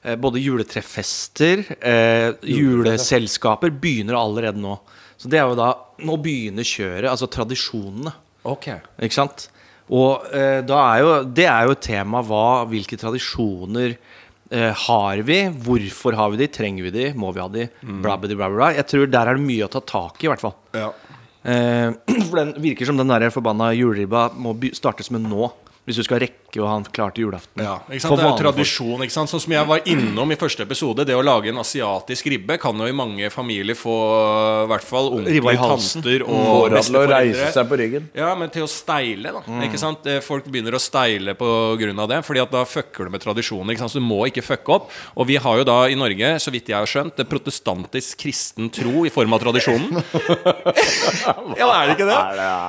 eh, 0.09 0.17
Både 0.21 0.41
juletreffester, 0.43 1.65
eh, 1.79 2.33
juleselskaper 2.49 3.75
begynner 3.77 4.19
allerede 4.19 4.61
nå. 4.63 4.79
Så 5.19 5.31
det 5.31 5.41
er 5.41 5.49
jo 5.51 5.59
da 5.59 5.75
Nå 5.99 6.15
begynner 6.23 6.67
kjøret, 6.67 7.09
altså 7.11 7.27
tradisjonene. 7.27 8.13
Ok. 8.47 8.69
Ikke 9.03 9.17
sant? 9.17 9.49
Og 9.89 10.29
eh, 10.37 10.61
er 10.63 11.01
jo 11.03 11.13
Det 11.25 11.49
er 11.49 11.67
jo 11.67 11.75
et 11.75 11.85
tema 11.85 12.23
hva, 12.23 12.63
hvilke 12.71 12.99
tradisjoner 13.01 13.97
eh, 13.97 14.85
har 14.87 15.23
vi? 15.27 15.41
Hvorfor 15.65 16.17
har 16.19 16.33
vi 16.33 16.43
de? 16.43 16.51
Trenger 16.53 16.89
vi 16.89 16.95
de? 16.95 17.07
Må 17.19 17.33
vi 17.35 17.43
ha 17.43 17.49
de? 17.53 17.69
Bla, 17.83 18.17
bla, 18.21 18.35
bla, 18.35 18.51
bla. 18.53 18.73
Jeg 18.77 18.87
tror 18.93 19.09
der 19.11 19.33
er 19.33 19.39
det 19.39 19.47
mye 19.49 19.67
å 19.67 19.73
ta 19.73 19.83
tak 19.83 20.21
i, 20.23 20.29
i 20.29 20.33
hvert 20.33 20.45
fall. 20.45 20.57
Ja. 20.77 20.93
Eh, 21.43 21.91
for 22.29 22.41
den 22.41 22.55
virker 22.63 22.89
som 22.89 23.01
den 23.01 23.11
der 23.11 23.31
forbanna 23.35 23.73
juleribba 23.77 24.29
må 24.37 24.55
startes 24.77 25.11
med 25.15 25.27
nå. 25.27 25.51
Hvis 25.89 25.97
du 25.97 26.05
skal 26.05 26.21
rekke 26.21 26.61
å 26.61 26.67
ha 26.69 26.75
den 26.77 26.87
klar 26.93 27.13
til 27.17 27.25
julaften. 27.25 27.63
Ja, 27.65 27.79
ikke 27.89 28.03
sant? 28.05 28.19
Det 28.19 28.25
er 28.25 28.29
jo 28.29 28.39
tradisjon. 28.43 29.03
ikke 29.05 29.15
sant? 29.15 29.31
Sånn 29.33 29.41
som 29.41 29.53
jeg 29.55 29.65
var 29.69 29.81
innom 29.89 30.33
i 30.35 30.37
første 30.37 30.65
episode, 30.67 31.05
det 31.09 31.15
å 31.17 31.23
lage 31.25 31.49
en 31.49 31.61
asiatisk 31.63 32.29
ribbe 32.29 32.59
kan 32.61 32.77
jo 32.77 32.89
i 32.89 32.93
mange 32.97 33.31
familier 33.33 33.77
få 33.79 33.95
i 34.65 34.69
hvert 34.69 34.85
fall 34.85 35.09
onkler, 35.17 35.57
tanter 35.63 36.25
og 36.27 36.69
reise 36.73 36.93
besteforeldre. 36.93 37.49
seg 37.57 37.71
på 37.71 37.79
ryggen. 37.81 38.09
Ja, 38.19 38.35
men 38.37 38.53
til 38.53 38.67
å 38.67 38.69
steile, 38.69 39.33
da. 39.39 39.43
Ikke 39.65 39.81
sant? 39.81 40.05
Eh, 40.09 40.21
Folk 40.29 40.45
begynner 40.53 40.77
å 40.77 40.83
steile 40.83 41.33
på 41.39 41.49
grunn 41.81 41.99
av 42.05 42.09
det, 42.13 42.21
Fordi 42.27 42.43
at 42.43 42.53
da 42.53 42.65
fucker 42.69 43.09
du 43.09 43.15
med 43.17 43.25
tradisjonen. 43.25 43.73
Ikke 43.73 43.85
sant? 43.87 43.95
Så 43.97 44.03
du 44.03 44.05
må 44.05 44.21
ikke 44.29 44.45
fucke 44.45 44.77
opp. 44.77 44.91
Og 45.17 45.27
vi 45.31 45.37
har 45.41 45.63
jo 45.63 45.65
da 45.65 45.79
i 45.89 45.97
Norge, 45.97 46.35
så 46.43 46.53
vidt 46.53 46.69
jeg 46.69 46.77
har 46.77 46.89
skjønt, 46.91 47.17
det 47.17 47.29
protestantisk 47.31 48.19
kristen 48.21 48.69
tro 48.75 49.07
i 49.09 49.13
form 49.15 49.33
av 49.33 49.41
tradisjonen. 49.47 50.03
ja, 51.61 51.69
er 51.73 51.89
det 51.89 51.97
ikke 51.97 52.09
det? 52.09 52.21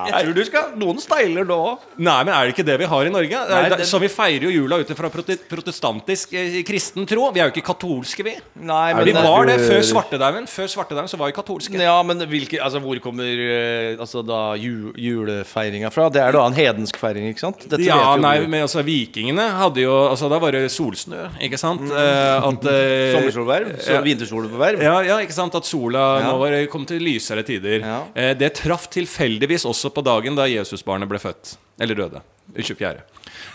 Jeg 0.09 0.23
tror 0.23 0.35
du 0.37 0.43
skal 0.47 0.71
Noen 0.79 1.01
steiler 1.03 1.47
nå 1.47 1.57
òg. 1.73 1.87
Nei, 1.99 2.19
men 2.23 2.33
er 2.35 2.47
det 2.47 2.55
ikke 2.55 2.67
det 2.67 2.77
vi 2.79 2.87
har 2.89 3.05
i 3.07 3.08
Norge? 3.13 3.33
Er- 3.33 3.69
Nei, 3.69 3.77
det- 3.77 3.87
Så 3.89 3.99
vi 3.99 4.07
feirer 4.07 4.43
jo 4.47 4.49
jula 4.53 4.79
ut 4.79 4.89
ifra 4.89 5.09
protestantisk 5.09 6.33
eh, 6.33 6.61
kristen 6.63 7.05
tro. 7.07 7.29
Vi 7.31 7.39
er 7.41 7.49
jo 7.49 7.53
ikke 7.53 7.65
katolske, 7.73 8.23
vi. 8.23 8.35
Nei, 8.61 8.93
men 8.93 9.05
Vi 9.05 9.13
var 9.13 9.45
det 9.49 9.59
før 9.59 9.81
svartedauden. 9.83 10.47
Før 10.47 10.67
svartedauden 10.71 11.09
så 11.09 11.17
var 11.17 11.27
vi 11.31 11.33
katolske. 11.37 11.79
Ja, 11.79 12.01
men 12.03 12.19
hvilke, 12.29 12.59
altså, 12.61 12.79
hvor 12.83 12.99
kommer 13.03 13.23
eh, 13.25 13.97
altså, 13.99 14.23
da 14.25 14.55
ju, 14.55 14.93
julefeiringa 14.95 15.91
fra? 15.91 16.09
Det 16.09 16.21
er 16.21 16.31
da 16.35 16.45
en 16.45 16.53
hedensk 16.57 16.97
feiring, 16.99 17.29
ikke 17.33 17.39
sant? 17.43 17.65
Dette 17.69 17.85
Ja, 17.85 18.15
nei, 18.19 18.39
men 18.47 18.61
altså 18.67 18.83
Vikingene 18.85 19.49
hadde 19.59 19.81
jo 19.83 19.95
Altså 20.09 20.29
Da 20.29 20.37
var 20.39 20.51
det 20.51 20.69
solsnø, 20.71 21.27
ikke 21.41 21.57
sant? 21.59 21.81
Mm. 21.81 21.91
at 21.91 22.65
eh, 22.71 23.13
Sommersolverv? 23.15 23.73
Ja. 23.85 24.01
Vintersolverv? 24.05 24.81
Ja, 24.83 24.99
ja, 25.01 25.17
ikke 25.23 25.33
sant? 25.35 25.55
At 25.55 25.65
sola 25.65 26.19
Ja. 26.21 26.31
nå 26.31 26.37
var 26.39 26.55
kom 26.71 26.85
til 26.85 26.99
lysere 27.03 27.43
tider. 27.45 27.79
Ja. 27.83 27.99
Eh, 28.15 28.33
det 28.37 28.53
traff 28.59 28.87
tilfeldigvis 28.91 29.65
også 29.65 29.91
på 29.93 30.03
dagen 30.05 30.35
da 30.37 30.45
Jesusbarnet 30.49 31.09
ble 31.09 31.19
født. 31.21 31.55
Eller 31.79 31.95
døde. 31.95 32.21
24. 32.55 32.98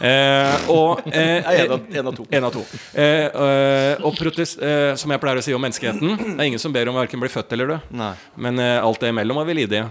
Eh, 0.01 0.69
og 0.73 1.05
eh, 1.07 1.45
En 1.61 2.07
av, 2.09 2.15
to. 2.17 2.25
en 2.31 2.45
av 2.49 2.53
to. 2.55 2.65
Eh, 2.95 3.27
eh, 3.31 4.03
og 4.05 4.17
protest, 4.19 4.59
eh, 4.63 4.95
som 4.99 5.13
jeg 5.15 5.21
pleier 5.23 5.39
å 5.41 5.45
si 5.45 5.55
om 5.55 5.63
menneskeheten 5.63 6.17
Det 6.35 6.41
er 6.41 6.49
ingen 6.49 6.63
som 6.63 6.73
ber 6.75 6.89
om 6.91 6.99
verken 6.99 7.23
bli 7.23 7.31
født 7.33 7.53
eller 7.57 7.75
dø. 7.75 7.79
Nei. 7.95 8.13
Men 8.37 8.59
eh, 8.63 8.79
alt 8.83 9.01
det 9.05 9.13
imellom 9.15 9.39
er 9.43 9.49
vi 9.51 9.57
lidige. 9.61 9.85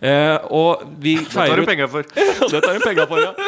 Eh, 0.00 0.36
og 0.50 0.82
vi 0.98 1.16
Det 1.22 1.30
tar 1.32 1.56
du 1.56 1.64
penger 1.68 1.90
for. 1.92 2.02
det 2.02 2.62
tar 2.64 3.06
for, 3.06 3.22
ja. 3.22 3.34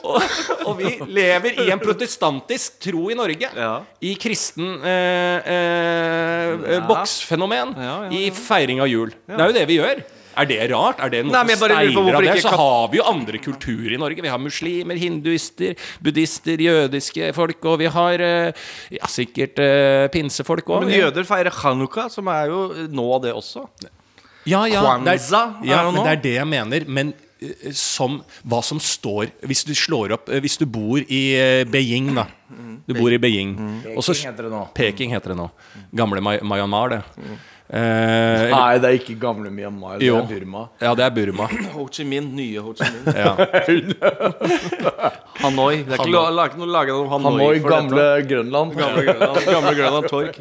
Og, 0.00 0.22
og 0.64 0.78
vi 0.78 0.94
lever 1.12 1.58
i 1.60 1.66
en 1.74 1.78
protestantisk 1.82 2.78
tro 2.82 3.10
i 3.12 3.16
Norge. 3.18 3.50
Ja. 3.56 3.72
I 4.00 4.14
kristen 4.18 4.78
eh, 4.86 5.50
eh, 5.50 6.54
Ja. 6.76 6.80
boksfenomen. 6.88 7.74
Ja, 7.76 7.96
I 8.10 8.30
feiring 8.34 8.80
av 8.80 8.88
jul. 8.90 9.12
Det 9.26 9.36
er 9.38 9.52
jo 9.52 9.56
det 9.58 9.66
vi 9.68 9.76
gjør. 9.80 10.02
Er 10.38 10.46
det 10.46 10.58
rart? 10.70 11.00
Er 11.02 11.12
det 11.12 11.22
noe 11.26 11.34
Nei, 11.34 11.56
steiler 11.58 12.14
av 12.14 12.22
det? 12.22 12.34
ikke 12.36 12.44
Så 12.44 12.56
har 12.60 12.90
vi 12.92 13.00
jo 13.00 13.06
andre 13.10 13.40
kulturer 13.42 13.94
i 13.96 14.00
Norge. 14.00 14.22
Vi 14.22 14.32
har 14.32 14.40
muslimer, 14.40 14.98
hinduister, 15.00 15.78
buddhister, 16.02 16.60
jødiske 16.62 17.32
folk, 17.36 17.64
og 17.64 17.80
vi 17.82 17.90
har 17.90 18.24
eh, 18.24 18.66
ja, 18.94 19.10
sikkert 19.10 19.58
uh, 19.62 20.06
pinsefolk 20.14 20.70
òg. 20.70 20.86
Men 20.86 21.00
jøder 21.00 21.26
feirer 21.28 21.54
chanukka, 21.54 22.08
som 22.12 22.30
er 22.30 22.52
jo 22.52 22.66
nå 22.90 23.08
det 23.24 23.34
også. 23.36 23.66
Ja, 24.48 24.64
ja, 24.66 24.80
det 25.04 25.18
er, 25.18 25.26
er 25.36 25.66
ja 25.68 25.82
men 25.90 26.00
det 26.00 26.12
er 26.14 26.22
det 26.22 26.32
jeg 26.38 26.48
mener. 26.48 26.86
Men 26.88 27.12
eh, 27.40 27.70
som 27.76 28.20
hva 28.48 28.62
som 28.64 28.80
står 28.80 29.34
Hvis 29.48 29.66
du 29.68 29.74
slår 29.76 30.14
opp 30.16 30.30
eh, 30.32 30.40
Hvis 30.40 30.56
du 30.60 30.64
bor 30.64 31.00
i 31.00 31.20
eh, 31.36 31.64
Beijing, 31.68 32.14
da. 32.16 32.26
Du 32.88 32.96
bor 32.96 33.12
i 33.12 33.20
Beijing. 33.20 33.52
Mm. 33.54 33.76
Peking 33.92 34.24
heter 34.24 34.48
det 34.48 34.52
nå. 34.52 34.64
Peking 34.74 35.14
heter 35.14 35.34
det 35.34 35.38
nå. 35.38 35.50
Gamle 35.94 36.22
Myanmar, 36.24 36.96
det. 36.96 37.02
Eh, 37.70 38.50
Nei, 38.50 38.78
det 38.82 38.88
er 38.88 38.96
ikke 38.98 39.14
gamle 39.22 39.50
Myanmar. 39.54 39.98
Det 40.00 40.08
Jo. 40.08 40.16
er 40.18 40.26
Burma. 40.26 40.64
ja, 40.82 40.90
det 40.98 41.04
er 41.04 41.10
Burma. 41.14 41.46
Ho 41.76 41.84
Chi 41.86 42.02
Minh, 42.04 42.32
nye 42.34 42.58
Ho 42.64 42.72
Chi 42.74 42.82
Minh. 42.82 43.14
Ja. 43.14 43.36
Hanoi. 45.44 45.84
Det 45.86 45.94
er 45.94 46.02
ikke 46.02 46.10
la- 46.12 46.30
la- 46.34 46.48
noe 46.58 46.66
laget 46.70 46.94
om 46.96 47.08
Hanoi. 47.14 47.30
Hanoi, 47.38 47.60
for 47.62 47.70
gamle 47.76 48.02
dette. 48.02 48.28
Grønland. 48.32 48.74
Gamle 48.80 49.04
Grønland. 49.06 49.44
Gamle 49.46 49.74
Grønland 49.78 50.08
Torg. 50.12 50.40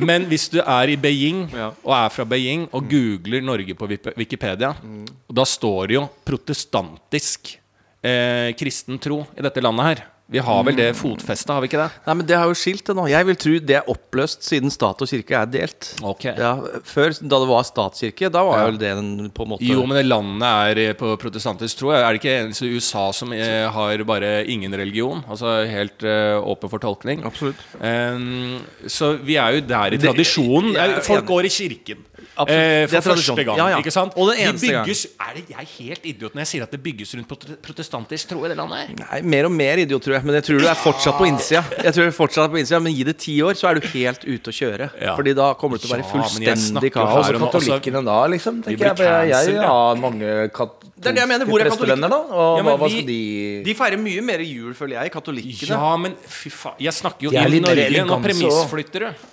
Men 0.00 0.28
hvis 0.30 0.44
du 0.52 0.60
er 0.62 0.92
i 0.92 0.96
Beijing, 1.00 1.48
Ja. 1.56 1.70
og 1.82 1.94
er 1.96 2.12
fra 2.14 2.24
Beijing, 2.24 2.68
og 2.72 2.84
googler 2.92 3.42
Norge 3.42 3.74
på 3.74 3.88
Wikipedia, 4.16 4.74
mm. 4.84 5.06
da 5.34 5.42
står 5.48 5.88
det 5.90 5.96
jo 5.96 6.04
protestantisk 6.28 7.56
eh, 8.04 8.52
kristen 8.60 9.00
tro 9.02 9.24
i 9.36 9.42
dette 9.42 9.60
landet 9.64 9.88
her. 9.88 10.04
Vi 10.30 10.38
har 10.46 10.62
vel 10.62 10.76
det 10.78 10.92
fotfestet, 10.94 11.50
har 11.50 11.60
vi 11.64 11.66
ikke 11.66 11.80
det? 11.80 11.88
Nei, 12.06 12.14
men 12.20 12.26
Det 12.26 12.36
har 12.38 12.46
jo 12.46 12.54
skilt 12.54 12.84
det 12.86 12.94
nå. 12.94 13.08
Jeg 13.10 13.26
vil 13.26 13.38
tro 13.42 13.54
det 13.70 13.76
er 13.80 13.88
oppløst 13.90 14.44
siden 14.46 14.70
stat 14.70 15.02
og 15.02 15.08
kirke 15.10 15.34
er 15.34 15.48
delt. 15.50 15.88
Ok. 16.06 16.24
Ja, 16.30 16.52
Før, 16.86 17.10
da 17.18 17.40
det 17.42 17.48
var 17.50 17.64
statskirke, 17.66 18.30
da 18.30 18.44
var 18.46 18.66
vel 18.68 18.78
det 18.78 18.92
en 18.94 19.30
på 19.34 19.42
en 19.42 19.50
måte 19.56 19.66
Jo, 19.66 19.82
men 19.90 19.98
det 19.98 20.06
landet 20.06 20.46
er 20.46 20.82
eh, 20.84 20.92
på 20.94 21.16
protestantisk 21.18 21.80
tro. 21.82 21.90
Er 21.90 22.06
det 22.14 22.20
ikke 22.22 22.36
eneste 22.44 22.70
USA 22.70 23.08
som 23.16 23.32
eh, 23.34 23.66
har 23.74 24.04
bare 24.06 24.44
ingen 24.46 24.72
religion? 24.78 25.24
Altså 25.28 25.56
helt 25.66 26.04
eh, 26.06 26.38
åpen 26.38 26.70
for 26.70 26.78
tolkning? 26.78 27.24
Absolutt. 27.26 27.58
Um, 27.80 28.60
så 28.86 29.16
vi 29.18 29.34
er 29.40 29.58
jo 29.58 29.66
der 29.66 29.94
i 29.94 29.98
Det- 29.98 30.06
tradisjonen. 30.06 30.74
jeg 30.78 30.96
er 30.96 31.00
Folk 31.10 31.26
går 31.26 31.44
i 31.44 31.52
kirken. 31.58 32.06
Eh, 32.40 32.86
for 32.88 33.02
første 33.04 33.44
gang. 33.44 33.56
Ja, 33.58 33.66
ja. 33.74 33.78
Ikke 33.82 33.92
sant? 33.92 34.14
Og 34.16 34.30
den 34.30 34.38
De 34.38 34.46
eneste 34.48 34.70
gang. 34.72 34.88
Er 35.20 35.34
det 35.36 35.44
jeg 35.50 35.58
er 35.58 35.68
helt 35.78 36.06
idiot 36.06 36.34
når 36.34 36.40
jeg 36.46 36.50
sier 36.54 36.62
at 36.64 36.70
det 36.70 36.80
bygges 36.82 37.14
rundt 37.18 37.28
prote- 37.28 37.56
protestantisk 37.60 38.28
tro 38.30 38.44
i 38.46 38.48
det 38.48 38.56
landet? 38.56 38.94
Nei, 39.00 39.20
Mer 39.22 39.44
og 39.50 39.52
mer 39.52 39.82
idiot, 39.82 40.02
tror 40.04 40.14
jeg. 40.16 40.19
Men 40.24 40.36
jeg 40.38 40.44
tror 40.46 40.60
du 40.62 40.66
er 40.70 40.78
fortsatt 40.78 41.16
på 41.18 41.26
innsida. 41.28 41.62
Jeg 41.84 41.94
tror 41.96 42.06
du 42.06 42.08
er 42.10 42.14
fortsatt 42.16 42.52
på 42.52 42.60
innsida 42.60 42.80
Men 42.82 42.94
gi 42.96 43.04
det 43.08 43.16
ti 43.22 43.34
år, 43.44 43.56
så 43.58 43.70
er 43.70 43.80
du 43.80 43.86
helt 43.92 44.26
ute 44.26 44.52
å 44.52 44.54
kjøre. 44.56 44.90
Ja. 45.00 45.14
Fordi 45.18 45.34
da 45.38 45.48
kommer 45.60 45.78
det 45.78 45.84
til 45.86 45.90
å 45.90 45.94
være 45.96 46.04
Ja, 46.04 46.10
men 46.10 46.46
jeg 46.46 46.56
fullstendig 46.56 46.90
ja, 46.90 46.94
kaos. 46.96 47.30
Og 47.30 47.40
katolikkene 47.46 48.04
da, 48.10 48.18
liksom? 48.34 48.60
Tenker 48.66 48.90
jeg, 48.90 49.30
jeg, 49.32 49.54
jeg 49.56 49.66
har 49.70 50.00
mange 50.02 50.30
Det 50.30 51.10
er 51.10 51.16
det 51.16 51.24
jeg 51.24 51.30
mener. 51.32 51.50
Hvor 51.50 51.60
er 51.64 51.70
katolske 51.70 51.86
prestevenner, 51.86 52.14
da. 52.14 52.20
Og 52.20 52.60
Ja, 52.60 52.64
hva, 52.68 52.76
hva 52.84 52.92
vi- 52.92 53.02
de 53.10 53.20
De 53.64 53.74
feirer 53.78 54.00
mye 54.00 54.22
mer 54.22 54.44
jul, 54.46 54.72
føler 54.78 55.00
jeg, 55.00 55.12
katolikkene. 55.16 55.76
Ja, 55.76 55.96
men 55.96 56.16
fy 56.26 56.50
faen. 56.50 56.78
Jeg 56.78 56.92
snakker 56.92 57.28
jo 57.28 57.30
i 57.30 57.36
Norge. 57.40 57.60
Nå 57.60 57.76
elegante 57.76 58.22
premissflytter 58.28 59.06
du. 59.08 59.28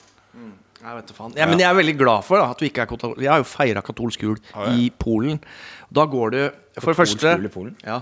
Jeg 0.88 0.96
vet 1.02 1.12
faen. 1.18 1.34
Ja, 1.36 1.48
men 1.50 1.60
jeg 1.60 1.68
er 1.68 1.76
veldig 1.76 1.98
glad 2.00 2.24
for 2.24 2.40
da, 2.40 2.52
at 2.54 2.60
du 2.62 2.66
ikke 2.68 2.84
er 2.86 2.90
katolsk. 2.90 3.20
Jeg 3.20 3.32
har 3.34 3.42
jo 3.42 3.48
feira 3.50 3.82
katolsk 3.84 4.24
jul 4.24 4.38
i 4.78 4.90
Polen. 4.98 5.40
Da 5.92 6.06
går 6.06 6.32
du 6.36 6.42
For 6.80 6.94
det 6.94 7.00
første 7.02 7.50
Polen? 7.52 7.76
Ja. 7.84 8.02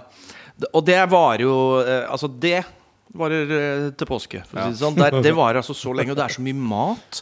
Og 0.72 0.82
det 0.88 0.98
varer 1.12 1.44
jo 1.44 1.56
eh, 1.82 2.06
Altså, 2.08 2.30
det 2.30 2.62
varer 3.16 3.56
eh, 3.58 3.88
til 3.98 4.10
påske, 4.10 4.44
for 4.48 4.60
å 4.60 4.68
si 4.68 4.76
det 4.76 4.84
sånn. 4.84 5.00
Det, 5.00 5.10
det 5.26 5.34
varer 5.36 5.62
altså 5.62 5.76
så 5.78 5.94
lenge, 5.96 6.14
og 6.14 6.20
det 6.20 6.28
er 6.28 6.36
så 6.38 6.46
mye 6.46 6.60
mat. 6.60 7.22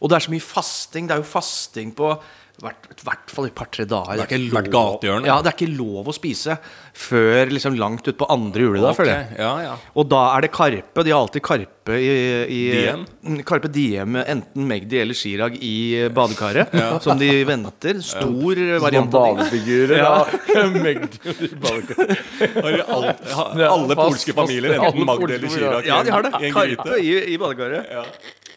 Og 0.00 0.10
det 0.10 0.16
er 0.16 0.26
så 0.26 0.32
mye 0.32 0.44
fasting. 0.44 1.08
Det 1.08 1.16
er 1.16 1.22
jo 1.22 1.28
fasting 1.28 1.94
på 1.96 2.14
i 2.60 2.64
hvert, 2.66 2.88
hvert 3.06 3.30
fall 3.32 3.46
et 3.48 3.54
par-tre 3.56 3.86
dager. 3.88 4.18
Det 4.20 4.26
er 4.26 4.36
ikke 4.36 4.52
lov- 4.52 4.66
gatehjørne. 4.74 5.26
Ja, 5.30 5.36
det 5.40 5.48
er 5.48 5.54
ikke 5.56 5.76
lov 5.78 6.10
å 6.10 6.12
spise 6.12 6.58
før 7.00 7.48
liksom 7.48 7.78
langt 7.80 8.04
utpå 8.10 8.26
andre 8.28 8.66
juledag, 8.66 8.98
Okay. 9.00 9.22
Ja, 9.38 9.52
ja. 9.64 9.76
Og 9.96 10.08
da 10.10 10.36
er 10.36 10.44
det 10.44 10.50
Karpe. 10.52 11.04
De 11.06 11.10
har 11.14 11.22
alltid 11.22 11.40
Karpe 11.46 11.96
i, 11.96 12.10
i 12.44 12.58
Diem? 12.74 13.06
Mm, 13.24 13.38
Karpe 13.48 13.70
Diem, 13.72 14.16
enten 14.20 14.66
Magdi 14.68 15.00
eller 15.00 15.16
Chirag 15.16 15.56
i 15.64 15.72
badekaret. 16.12 16.74
Som 17.06 17.16
de 17.22 17.30
venter. 17.48 18.02
Stor 18.04 18.60
variant 18.84 19.14
av 19.14 19.24
det. 19.24 19.36
badefigurer? 19.40 19.96
Ja. 19.96 20.12
Ja. 20.52 20.66
Magdi- 20.84 21.48
i 21.48 21.54
badekaret. 21.64 22.84
alle, 22.90 23.96
polske 23.96 24.34
familier, 24.36 24.76
enten 24.78 25.06
Magdi 25.08 25.32
eller. 25.38 25.48
Chirag, 25.48 25.86
Ja, 25.88 26.02
de 26.04 26.10
har 26.12 26.22
det. 26.28 26.34
i 26.42 26.50
en 26.50 26.54
Karpe 26.54 27.00
i, 27.00 27.14
i 27.34 27.38
badekaret. 27.40 27.88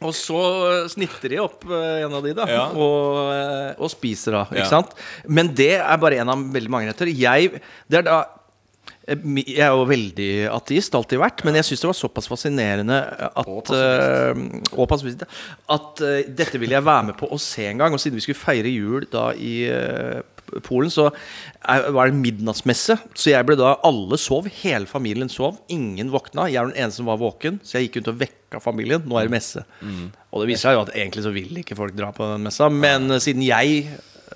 Og 0.01 0.13
så 0.17 0.39
snitter 0.91 1.29
de 1.35 1.41
opp 1.43 1.65
eh, 1.69 2.03
en 2.05 2.13
av 2.17 2.23
de, 2.25 2.33
da. 2.37 2.47
Ja. 2.49 2.63
Og, 2.73 3.19
eh, 3.33 3.73
og 3.77 3.91
spiser, 3.93 4.31
da. 4.39 4.45
Ikke 4.51 4.63
Ja. 4.65 4.69
sant? 4.71 4.95
Men 5.27 5.53
det 5.53 5.75
er 5.79 5.97
bare 6.01 6.21
en 6.23 6.29
av 6.33 6.47
veldig 6.53 6.71
mange 6.73 6.89
retter. 6.89 7.11
Jeg 7.13 7.61
Det 7.89 7.99
er 8.01 8.07
da 8.07 8.17
eh, 9.07 9.15
jeg 9.43 9.59
er 9.59 9.71
jo 9.75 9.85
veldig 9.85 10.29
ateist, 10.55 10.95
alltid 10.95 11.19
vært, 11.19 11.43
men 11.45 11.55
jeg 11.59 11.67
syns 11.67 11.81
det 11.83 11.89
var 11.91 11.97
såpass 11.99 12.27
fascinerende 12.31 12.99
at 13.35 13.47
Og 13.47 13.71
eh, 13.75 14.43
Og 14.77 14.87
pasifist. 14.89 15.23
At 15.69 16.01
uh, 16.01 16.21
dette 16.27 16.57
ville 16.59 16.73
jeg 16.77 16.83
være 16.87 17.09
med 17.11 17.17
på 17.19 17.27
å 17.31 17.39
se 17.39 17.67
en 17.67 17.77
gang. 17.83 17.93
Og 17.93 17.99
siden 17.99 18.15
vi 18.15 18.23
skulle 18.25 18.39
feire 18.39 18.71
jul 18.71 19.05
da 19.11 19.31
i 19.35 19.67
eh, 19.69 20.21
Polen, 20.61 20.91
så 20.93 21.07
er, 21.63 21.89
var 21.95 22.11
det 22.11 22.19
midnattsmesse. 22.19 22.97
Så 23.17 23.31
jeg 23.33 23.45
ble 23.47 23.55
da 23.59 23.73
Alle 23.87 24.17
sov. 24.21 24.47
Hele 24.61 24.85
familien 24.89 25.29
sov. 25.31 25.57
Ingen 25.73 26.11
våkna. 26.13 26.45
Jeg 26.51 26.61
var 26.61 26.71
den 26.73 26.79
eneste 26.83 27.01
som 27.01 27.09
var 27.09 27.17
våken, 27.21 27.59
så 27.63 27.79
jeg 27.79 27.89
gikk 27.89 28.01
ut 28.03 28.11
og 28.13 28.19
vekka 28.21 28.61
familien. 28.63 29.03
Nå 29.09 29.17
er 29.19 29.29
det 29.29 29.33
messe. 29.39 29.65
Og 30.31 30.41
det 30.43 30.49
viser 30.51 30.69
seg 30.69 30.77
jo 30.77 30.85
at 30.85 30.93
egentlig 30.95 31.23
så 31.25 31.33
vil 31.33 31.61
ikke 31.63 31.77
folk 31.79 31.95
dra 31.97 32.11
på 32.15 32.27
den 32.35 32.43
messa, 32.49 32.69
men 32.69 33.09
ja. 33.09 33.19
siden 33.23 33.41
jeg 33.45 33.85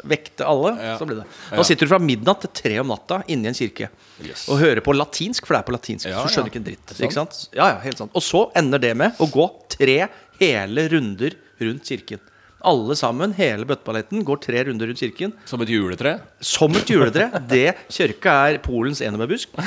vekte 0.05 0.45
alle, 0.45 0.75
Ja. 0.77 0.97
så 0.99 1.07
ble 1.09 1.15
det. 1.17 1.23
Nå 1.49 1.57
Da 1.57 1.63
sitter 1.65 1.87
du 1.87 1.89
fra 1.89 1.97
midnatt 1.99 2.43
til 2.45 2.51
tre 2.53 2.75
om 2.83 2.87
natta 2.91 3.23
inni 3.33 3.47
en 3.49 3.55
kirke 3.57 3.87
Yes. 4.21 4.43
og 4.49 4.59
hører 4.61 4.81
på 4.85 4.93
latinsk, 4.93 5.45
for 5.47 5.55
det 5.55 5.59
er 5.63 5.65
på 5.71 5.73
latinsk. 5.73 6.05
Ja, 6.05 6.21
så 6.21 6.29
skjønner 6.29 6.51
du 6.51 6.53
ikke 6.53 6.61
en 6.61 6.67
dritt. 6.67 6.93
Ikke 7.01 7.13
sant? 7.17 7.39
Ja, 7.53 7.67
ja, 7.73 7.79
helt 7.81 7.97
sant. 7.97 8.11
Og 8.13 8.21
så 8.21 8.43
ender 8.55 8.77
det 8.83 8.95
med 8.95 9.17
å 9.17 9.25
gå 9.31 9.47
tre 9.73 10.07
hele 10.39 10.87
runder 10.93 11.33
rundt 11.59 11.89
kirken. 11.89 12.21
Alle 12.67 12.97
sammen, 12.99 13.31
hele 13.37 13.63
bøtteballetten, 13.69 14.25
går 14.27 14.41
tre 14.43 14.65
runder 14.67 14.89
rundt 14.91 14.99
kirken. 14.99 15.31
Som 15.47 15.61
et 15.63 15.71
juletre. 15.71 16.17
Som 16.43 16.75
et 16.75 16.89
juletre. 16.91 17.29
Det 17.47 17.71
kirka 17.87 18.33
er 18.51 18.59
Polens 18.63 18.99
enebærbusk. 19.05 19.55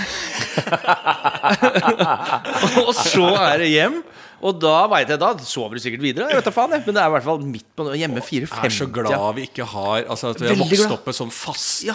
og 2.87 2.93
så 2.97 3.29
er 3.41 3.59
det 3.65 3.71
hjem. 3.73 4.03
Og 4.43 4.57
da 4.63 4.87
veit 4.89 5.09
jeg, 5.13 5.19
da 5.21 5.35
sover 5.45 5.77
du 5.77 5.83
sikkert 5.85 6.01
videre. 6.01 6.29
Jeg 6.33 6.39
vet 6.41 6.47
da 6.49 6.53
faen 6.55 6.71
jeg 6.73 6.87
Men 6.87 6.95
det 6.97 7.03
er 7.03 7.09
i 7.11 7.13
hvert 7.13 7.27
fall 7.27 7.41
midt 7.45 7.67
på 7.77 7.85
hjemme 7.93 8.23
Jeg 8.25 8.47
er 8.49 8.73
så 8.73 8.87
4.50. 8.87 8.93
glad 8.97 9.35
vi 9.37 9.43
ikke 9.49 9.67
har 9.69 10.07
Altså 10.09 10.31
at 10.33 10.41
vi 10.41 10.47
har 10.49 10.55
Veldig 10.55 10.65
vokst 10.71 10.81
glad. 10.87 10.95
opp 10.97 11.07
med 11.11 11.17
sånn 11.19 11.33
faste 11.35 11.87
Ja. 11.91 11.95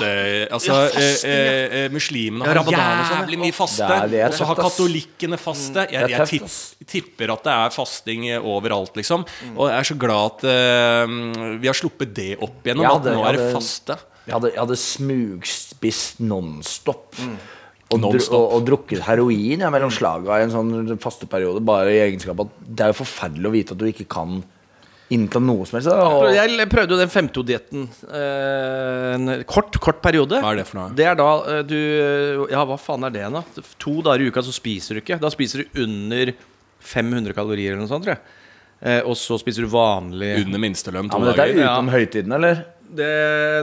Altså 0.54 0.70
Ja, 0.76 0.82
fasting, 0.94 1.32
eh, 1.32 1.40
ja. 1.42 1.56
eh, 1.66 1.86
eh, 1.86 1.90
Muslimene 1.96 2.46
har 2.46 2.60
ramadan 2.60 2.80
og 2.86 3.06
sånn, 3.06 3.16
ja. 3.16 3.24
jævlig 3.26 3.40
mye 3.42 3.56
faste. 3.58 3.88
Det 3.90 3.98
er- 3.98 4.08
det 4.14 4.24
Og 4.26 4.34
så 4.38 4.46
har 4.46 4.56
tøft, 4.56 4.66
ass. 4.66 4.78
katolikkene 4.78 5.38
faste. 5.42 5.76
Jeg, 5.76 5.90
Det 5.90 6.04
er 6.04 6.08
jeg 6.08 6.20
tøft, 6.22 6.78
tipp, 6.86 6.88
tipper 7.18 7.34
at 7.34 7.44
det 7.44 7.54
er 7.56 7.70
fasting 7.80 8.30
eh, 8.30 8.40
overalt, 8.40 8.94
liksom. 8.96 9.26
Og 9.58 9.70
jeg 9.70 9.80
er 9.80 9.88
så 9.90 9.98
glad 9.98 10.26
at 10.32 10.44
eh, 10.46 11.58
vi 11.60 11.68
har 11.68 11.74
sluppet 11.82 12.14
det 12.14 12.38
opp 12.42 12.62
igjennom. 12.64 12.84
Ja, 12.86 12.96
at 12.96 13.04
nå 13.10 13.26
er 13.26 13.34
det 13.42 13.54
faste. 13.56 13.98
Jeg 14.28 14.34
hadde, 14.34 14.50
jeg 14.54 14.60
hadde 14.60 14.78
smugspist 14.78 16.20
nonstop. 16.20 17.14
Og, 17.94 18.02
og, 18.02 18.44
og 18.58 18.64
drukket 18.66 19.04
heroin 19.06 19.62
ja, 19.62 19.70
mellom 19.70 19.92
slaga 19.94 20.40
i 20.42 20.48
en 20.48 20.54
sånn 20.54 20.98
faste 21.02 21.28
periode. 21.30 21.62
Bare 21.66 21.94
i 21.94 22.02
egenskap 22.08 22.40
at 22.42 22.54
det 22.66 22.88
er 22.88 22.92
jo 22.92 22.98
forferdelig 23.04 23.50
å 23.50 23.54
vite 23.54 23.76
at 23.76 23.82
du 23.82 23.86
ikke 23.92 24.08
kan 24.10 24.40
innta 25.14 25.38
noe 25.38 25.68
som 25.70 25.78
helst. 25.78 25.92
Og, 25.94 26.26
Jeg 26.34 26.70
prøvde 26.72 26.96
jo 26.96 27.00
den 27.00 27.12
5-2-dietten 27.14 27.84
eh, 28.10 29.10
en 29.14 29.34
kort, 29.46 29.78
kort 29.84 30.02
periode. 30.02 30.40
Hva 30.42 30.56
er 30.56 30.64
det 30.64 30.68
for 30.70 30.80
noe? 30.80 30.96
Det 30.98 31.06
er 31.06 31.20
da 31.20 31.30
eh, 31.52 31.62
du 31.68 31.78
Ja, 32.50 32.64
hva 32.66 32.78
faen 32.82 33.06
er 33.06 33.14
det, 33.14 33.28
da? 33.36 33.44
To 33.86 34.00
dager 34.06 34.26
i 34.26 34.32
uka 34.34 34.44
så 34.46 34.56
spiser 34.56 34.98
du 34.98 35.04
ikke. 35.04 35.20
Da 35.22 35.30
spiser 35.34 35.62
du 35.62 35.84
under 35.86 36.34
500 36.86 37.38
kalorier 37.38 37.74
eller 37.76 37.86
noe 37.86 37.92
sånt, 37.92 38.08
tror 38.08 38.18
jeg. 38.18 38.42
Eh, 38.86 39.02
og 39.08 39.16
så 39.18 39.38
spiser 39.40 39.66
du 39.66 39.72
vanlig 39.72 40.34
Under 40.44 40.62
minstelønn 40.62 41.08
to 41.10 41.16
ja, 41.16 41.22
men 41.22 41.32
dette 41.32 41.46
er 41.46 41.54
utenom 41.56 41.88
Ja. 41.88 41.94
høytiden, 41.96 42.34
eller? 42.36 42.66
Det, 42.96 43.08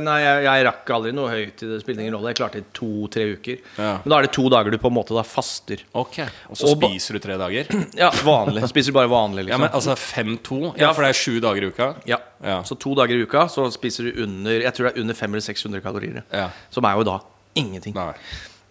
Nei, 0.02 0.17
jeg, 0.23 0.45
jeg 0.49 0.64
rakk 0.67 0.91
aldri 0.97 1.12
noe 1.14 1.31
høyt 1.31 1.62
i 1.62 1.69
det. 1.71 1.79
spilte 1.83 2.02
ingen 2.02 2.14
rolle. 2.17 2.33
Jeg 2.33 2.38
klarte 2.41 2.59
det 2.61 2.64
i 2.67 2.73
to-tre 2.76 3.26
uker. 3.37 3.61
Ja. 3.79 3.93
Men 4.02 4.11
da 4.14 4.19
er 4.19 4.26
det 4.26 4.33
to 4.35 4.45
dager 4.52 4.75
du 4.75 4.79
på 4.83 4.91
en 4.91 4.97
måte 4.97 5.14
da 5.17 5.23
faster. 5.26 5.85
Ok, 5.95 6.19
Og 6.50 6.59
så 6.59 6.71
Og 6.73 6.76
spiser 6.81 7.19
du 7.19 7.23
tre 7.25 7.37
dager? 7.41 7.71
Ja, 8.02 8.11
vanlig. 8.26 8.64
Spiser 8.73 8.97
bare 8.97 9.11
vanlig, 9.12 9.45
Ja, 9.47 9.59
liksom. 9.59 9.64
men 9.67 9.76
altså 9.79 9.97
5-2? 9.99 10.61
Ja, 10.81 10.93
for 10.97 11.07
det 11.07 11.12
er 11.12 11.21
sju 11.23 11.38
dager 11.45 11.62
i 11.62 11.71
uka? 11.73 11.91
Ja. 12.09 12.19
Ja. 12.43 12.59
Så 12.67 12.75
to 12.83 12.95
dager 12.99 13.14
i 13.14 13.23
uka 13.29 13.47
så 13.52 13.69
spiser 13.71 14.09
du 14.11 14.23
under 14.25 14.64
Jeg 14.64 14.75
tror 14.75 14.88
det 14.88 14.97
er 14.97 15.05
under 15.05 15.14
500-600 15.14 15.83
kalorier. 15.85 16.23
Ja. 16.33 16.49
Som 16.75 16.85
er 16.88 16.99
jo 16.99 17.05
da 17.07 17.21
ingenting. 17.55 17.95
Nei. 17.95 18.14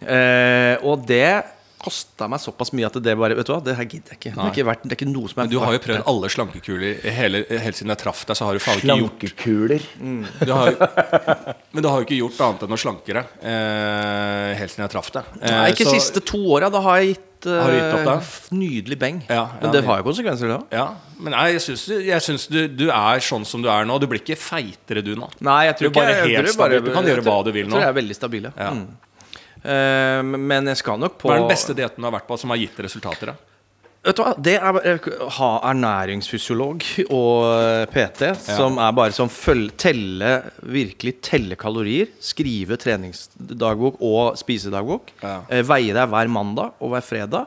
Eh, 0.02 0.76
og 0.84 1.06
det 1.08 1.44
kosta 1.82 2.28
meg 2.30 2.40
såpass 2.44 2.70
mye 2.78 2.86
at 2.86 2.98
det 3.02 3.16
bare 3.18 3.36
Vet 3.40 3.48
du 3.50 3.54
hva, 3.56 3.60
det 3.66 3.74
her 3.80 3.88
gidder 3.90 4.14
jeg 4.14 4.20
ikke. 4.20 4.34
Det 4.36 4.44
er 4.46 4.52
ikke, 4.54 4.66
verdt, 4.70 4.84
det 4.86 4.94
er 4.94 5.00
ikke 5.00 5.10
noe 5.12 5.32
som 5.32 5.40
er 5.42 5.48
Men 5.48 5.52
du 5.54 5.58
har 5.64 5.74
jo 5.74 5.82
prøvd 5.88 6.04
alle 6.14 6.30
slankekuler 6.36 7.08
hele, 7.18 7.42
helt 7.66 7.80
siden 7.80 7.90
jeg 7.96 8.02
traff 8.04 8.22
deg. 8.30 8.38
Så 8.38 8.46
har 8.46 8.54
du 8.54 8.62
faen 8.62 8.78
ikke 8.82 9.00
gjort 9.02 9.26
Slankekuler. 9.26 9.90
du 10.46 10.54
har, 10.54 11.56
Men 11.74 11.84
du 11.84 11.90
har 11.90 11.98
jo 12.04 12.06
ikke 12.08 12.20
gjort 12.22 12.40
annet 12.48 12.68
enn 12.68 12.78
å 12.78 12.82
slanke 12.86 13.18
deg 13.18 13.36
eh, 13.42 14.54
helt 14.62 14.72
siden 14.76 14.86
jeg 14.86 14.94
traff 14.96 15.12
deg. 15.18 15.34
Eh, 15.42 15.52
Nei, 15.58 15.68
ikke 15.74 15.90
så- 15.90 15.98
siste 15.98 16.24
to 16.32 16.40
åra. 16.56 16.70
Da 16.72 16.82
har 16.86 17.02
jeg 17.02 17.16
gitt 17.16 17.48
eh, 17.50 17.58
Har 17.62 17.72
du 17.72 17.78
gitt 17.80 17.96
opp 17.98 18.06
det? 18.12 18.58
nydelig 18.62 18.98
beng. 19.02 19.22
Ja, 19.28 19.36
ja, 19.36 19.48
Men 19.64 19.72
det 19.74 19.84
har 19.88 20.02
jo 20.02 20.08
konsekvenser, 20.12 20.48
det 20.52 20.58
òg. 20.60 20.66
Ja, 20.78 20.88
men 21.20 21.34
nei, 21.34 21.46
jeg 21.56 21.62
syns, 21.66 21.86
du, 21.90 21.96
jeg 22.06 22.22
syns 22.22 22.48
du, 22.52 22.60
du 22.68 22.88
er 22.94 23.20
sånn 23.26 23.46
som 23.46 23.62
du 23.66 23.70
er 23.74 23.86
nå. 23.90 23.98
Du 24.02 24.06
blir 24.12 24.22
ikke 24.22 24.38
feitere 24.38 25.02
du 25.06 25.16
nå. 25.18 25.30
Nei, 25.42 25.66
jeg 25.70 25.78
tror 25.80 25.88
Du 25.88 25.90
ikke, 25.92 26.02
bare 26.02 26.12
jeg, 26.14 26.22
helt 26.22 26.32
jeg, 26.52 26.58
bare- 26.62 26.78
stabil. 26.78 26.86
Du 26.86 26.94
kan 26.94 27.10
gjøre 27.10 27.26
hva 27.26 27.40
du 27.46 27.52
vil 27.52 27.66
nå. 27.66 27.74
Jeg 27.74 27.82
tror 27.82 27.88
jeg 27.88 27.96
er 27.96 28.00
veldig 28.02 28.16
stabil, 28.22 28.44
ja. 28.52 28.54
Ja. 28.58 28.70
Mm. 28.78 28.88
Eh, 29.64 30.22
men 30.24 30.72
jeg 30.72 30.80
skal 30.82 31.00
nok 31.02 31.20
på 31.22 31.30
Hva 31.30 31.38
er 31.38 31.44
den 31.46 31.52
beste 31.52 31.76
dietten 31.78 32.02
du 32.02 32.08
har 32.10 32.16
vært 32.20 32.30
på 32.30 32.38
som 32.42 32.54
har 32.54 32.62
gitt 32.62 32.80
resultater? 32.82 33.34
da? 33.34 33.38
Vet 34.02 34.18
du 34.18 34.24
hva, 34.24 34.32
Det 34.42 34.56
er 34.58 35.10
ha 35.38 35.50
ernæringsfysiolog 35.70 36.82
og 37.14 37.90
PT, 37.94 38.32
PT, 38.32 38.56
som 38.58 38.80
er 38.82 38.96
bare 38.98 39.14
som 39.14 39.30
følge, 39.30 39.76
telle 39.78 40.32
Virkelig 40.66 41.20
telle 41.22 41.58
kalorier. 41.60 42.10
Skrive 42.20 42.80
treningsdagbok 42.82 44.02
og 44.02 44.40
spisedagbok. 44.42 45.14
Ja. 45.22 45.42
eh, 45.50 45.62
Veie 45.62 45.94
deg 45.94 46.10
hver 46.10 46.32
mandag 46.34 46.74
og 46.82 46.96
hver 46.96 47.06
fredag. 47.06 47.46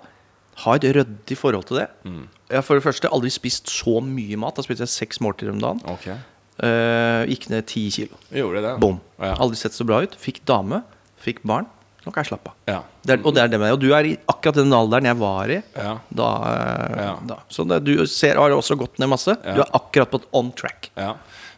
Ha 0.63 0.77
et 0.79 0.87
ryddig 0.95 1.37
forhold 1.37 1.67
til 1.67 1.81
det. 1.83 1.89
Mm. 2.07 2.29
Jeg 2.49 2.61
har 2.61 2.63
for 2.63 2.79
det 2.79 2.85
første 2.87 3.11
aldri 3.11 3.33
spist 3.35 3.67
så 3.67 3.99
mye 4.05 4.39
mat. 4.39 4.55
Da 4.55 4.63
spiste 4.63 4.87
jeg 4.87 4.95
seks 4.95 5.19
måltider 5.25 5.51
om 5.57 5.59
dagen. 5.59 5.83
Okay. 5.97 6.21
Eh, 6.63 7.25
gikk 7.33 7.49
ned 7.51 7.67
ti 7.67 7.89
kilo. 7.91 8.15
Gjorde 8.31 8.63
det? 8.63 8.77
Bom. 8.79 9.01
Ja. 9.19 9.35
Aldri 9.43 9.59
sett 9.59 9.75
så 9.75 9.83
bra 9.89 10.05
ut. 10.07 10.15
Fikk 10.15 10.45
dame, 10.47 10.85
fikk 11.19 11.43
barn. 11.43 11.67
Nå 12.05 12.13
kan 12.13 12.21
jeg 12.25 12.35
slappe 12.35 12.53
av. 12.53 12.57
Ja. 12.69 12.81
Det 13.05 13.15
er, 13.17 13.23
og 13.25 13.33
det 13.37 13.43
er 13.45 13.53
det 13.53 13.61
med. 13.63 13.73
Og 13.73 13.81
du 13.81 13.89
er 13.97 14.09
i 14.11 14.15
akkurat 14.29 14.59
den 14.61 14.75
alderen 14.77 15.09
jeg 15.09 15.19
var 15.21 15.53
i. 15.53 15.61
Ja. 15.77 15.95
Da, 16.21 16.29
da. 17.31 17.39
Så 17.49 17.65
det, 17.69 17.81
du 17.87 17.95
ser, 18.11 18.41
har 18.41 18.53
også 18.53 18.77
gått 18.81 19.01
ned 19.01 19.09
masse. 19.13 19.37
Du 19.45 19.63
er 19.65 19.71
akkurat 19.77 20.13
på 20.13 20.21
et 20.21 20.29
on 20.37 20.53
track. 20.57 20.91
Ja. 21.01 21.15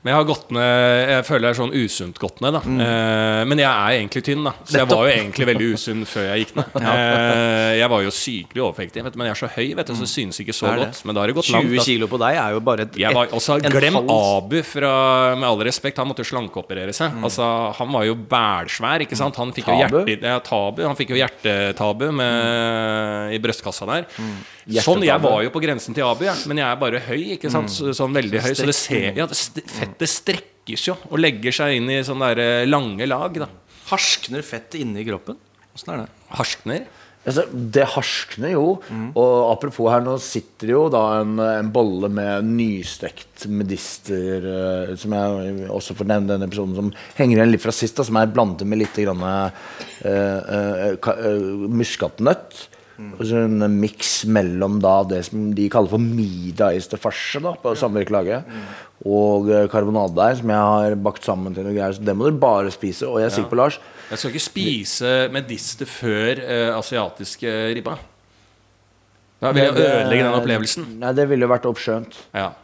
Men 0.07 0.13
jeg 0.13 0.21
har 0.21 0.27
gått 0.29 0.51
ned 0.55 1.09
Jeg 1.11 1.25
føler 1.27 1.49
jeg 1.49 1.55
er 1.57 1.59
sånn 1.59 1.73
usunt 1.75 2.19
gått 2.23 2.39
ned, 2.45 2.55
da. 2.55 2.61
Eh, 2.63 3.41
men 3.51 3.59
jeg 3.59 3.67
er 3.67 3.95
egentlig 3.97 4.23
tynn, 4.29 4.45
da. 4.47 4.53
Så 4.63 4.79
jeg 4.79 4.87
var 4.93 5.01
jo 5.03 5.15
egentlig 5.17 5.47
veldig 5.51 5.71
usunn 5.75 6.05
før 6.07 6.29
jeg 6.31 6.45
gikk 6.45 6.53
ned. 6.61 6.77
Eh, 6.97 7.73
jeg 7.81 7.89
var 7.91 8.05
jo 8.05 8.13
sykelig 8.15 8.63
overvektig, 8.63 9.03
vet 9.03 9.15
du, 9.17 9.19
men 9.19 9.27
jeg 9.29 9.35
er 9.35 9.41
så 9.41 9.49
høy, 9.57 9.67
vet 9.81 9.91
du, 9.91 9.93
så 9.99 10.05
det 10.07 10.11
synes 10.13 10.39
ikke 10.45 10.55
så 10.55 10.71
godt. 10.79 11.01
Men 11.09 11.17
da 11.19 11.25
har 11.25 11.33
det 11.33 11.37
gått 11.41 11.51
langt. 11.51 11.73
20 11.75 11.85
kilo 11.89 12.09
på 12.13 12.21
deg 12.23 12.39
er 12.39 12.55
jo 12.55 12.61
bare 12.71 12.87
et, 12.87 12.97
Jeg 13.03 13.15
var, 13.19 13.27
et- 13.27 13.35
også, 13.37 13.57
en 13.59 13.75
glem 13.75 13.99
hals. 13.99 14.31
Abu, 14.39 14.57
fra, 14.71 14.93
med 15.35 15.49
all 15.51 15.65
respekt. 15.67 15.99
Han 15.99 16.09
måtte 16.13 16.23
jo 16.23 16.31
slankeoperere 16.31 16.95
seg. 16.97 17.19
Altså, 17.27 17.49
han 17.81 17.91
var 17.99 18.07
jo 18.07 18.15
bælsvær. 18.31 19.03
ikke 19.09 19.19
sant? 19.19 19.37
Han 19.43 19.51
fikk 19.57 19.67
jo 19.73 19.75
Tabu? 19.83 19.99
hjerte, 20.07 20.23
ja, 20.31 20.39
tabu. 20.39 20.85
Han 20.87 20.95
fikk 21.03 21.11
jo 21.17 21.19
hjertetabu 21.19 22.13
med, 22.15 23.35
i 23.35 23.43
brystkassa 23.43 23.91
der. 23.91 24.07
Sånn, 24.83 25.05
Jeg 25.07 25.21
var 25.23 25.43
jo 25.45 25.51
på 25.55 25.61
grensen 25.63 25.95
til 25.95 26.03
Abu, 26.05 26.25
men 26.51 26.59
jeg 26.59 26.67
er 26.67 26.77
bare 26.81 26.99
høy. 27.07 27.23
ikke 27.37 27.51
sant? 27.53 27.71
Så, 27.71 27.93
sånn 27.95 28.13
veldig 28.17 28.41
høy. 28.43 28.53
Så 28.59 28.67
det 28.67 28.75
ser, 28.75 29.13
ja, 29.15 29.27
fettet 29.31 30.11
strekkes 30.11 30.89
jo 30.89 30.97
og 31.11 31.19
legger 31.23 31.55
seg 31.55 31.77
inn 31.79 31.89
i 31.95 32.01
sånne 32.03 32.33
der 32.35 32.43
eh, 32.63 32.67
lange 32.67 33.07
lag. 33.07 33.31
da 33.39 33.47
Harskner 33.93 34.43
fettet 34.43 34.81
inni 34.83 35.05
kroppen? 35.07 35.37
Åssen 35.77 35.93
er 35.95 36.01
det? 36.03 36.09
Harskner. 36.35 36.87
Altså, 37.27 37.43
det 37.53 37.85
harskner 37.91 38.53
jo. 38.53 38.77
Og 39.19 39.53
apropos 39.53 39.89
her, 39.91 40.01
nå 40.03 40.13
sitter 40.23 40.69
det 40.69 40.75
jo 40.77 40.85
da 40.95 41.01
en, 41.21 41.33
en 41.43 41.71
bolle 41.75 42.07
med 42.11 42.45
nystekt 42.47 43.47
medister, 43.51 44.47
uh, 44.47 44.93
som 44.99 45.15
jeg 45.15 45.67
også 45.75 45.97
får 45.99 46.07
nevne 46.07 46.31
denne 46.35 46.47
episoden, 46.47 46.75
som 46.79 46.93
henger 47.19 47.41
igjen 47.41 47.51
litt 47.51 47.63
fra 47.65 47.75
sist, 47.75 47.97
da, 47.99 48.07
som 48.07 48.19
er 48.21 48.31
blandet 48.31 48.67
med 48.71 48.79
litt 48.83 48.95
grann, 49.03 49.23
uh, 49.27 49.51
uh, 50.07 50.97
ka- 51.03 51.17
eh, 51.19 51.43
muskatnøtt. 51.83 52.69
Og 52.97 53.23
så 53.29 53.43
en 53.45 53.65
miks 53.77 54.25
mellom 54.33 54.79
da 54.81 54.95
det 55.09 55.21
som 55.29 55.51
de 55.57 55.69
kaller 55.73 55.93
for 55.93 56.03
middaiste 56.03 56.99
farse 57.01 57.41
da, 57.45 57.53
på 57.61 57.75
samvirkelaget, 57.77 58.49
og 59.07 59.51
eh, 59.53 59.67
karbonadedeig, 59.73 60.41
som 60.41 60.53
jeg 60.55 60.71
har 60.73 60.97
bakt 61.05 61.27
sammen 61.29 61.57
til 61.57 61.67
noe 61.67 61.77
greier. 61.77 61.97
Så 61.97 62.05
det 62.07 62.17
må 62.17 62.29
dere 62.29 62.41
bare 62.41 62.73
spise. 62.75 63.09
Og 63.09 63.21
jeg 63.21 63.29
er 63.29 63.35
sikker 63.37 63.53
på 63.53 63.61
Lars 63.61 63.81
Jeg 64.11 64.21
skal 64.21 64.33
ikke 64.33 64.45
spise 64.47 65.15
medister 65.35 65.89
før 65.91 66.41
uh, 66.41 66.77
asiatiske 66.79 67.57
ribba. 67.77 67.97
Da 69.43 69.51
vil 69.53 69.67
jeg 69.67 69.75
ødelegge 69.75 70.23
den 70.25 70.39
opplevelsen. 70.39 70.87
Nei, 71.03 71.11
det 71.19 71.27
ville 71.29 71.45
jo 71.45 71.51
vært 71.53 71.69
oppskjønt. 71.69 72.17
Ja. 72.33 72.55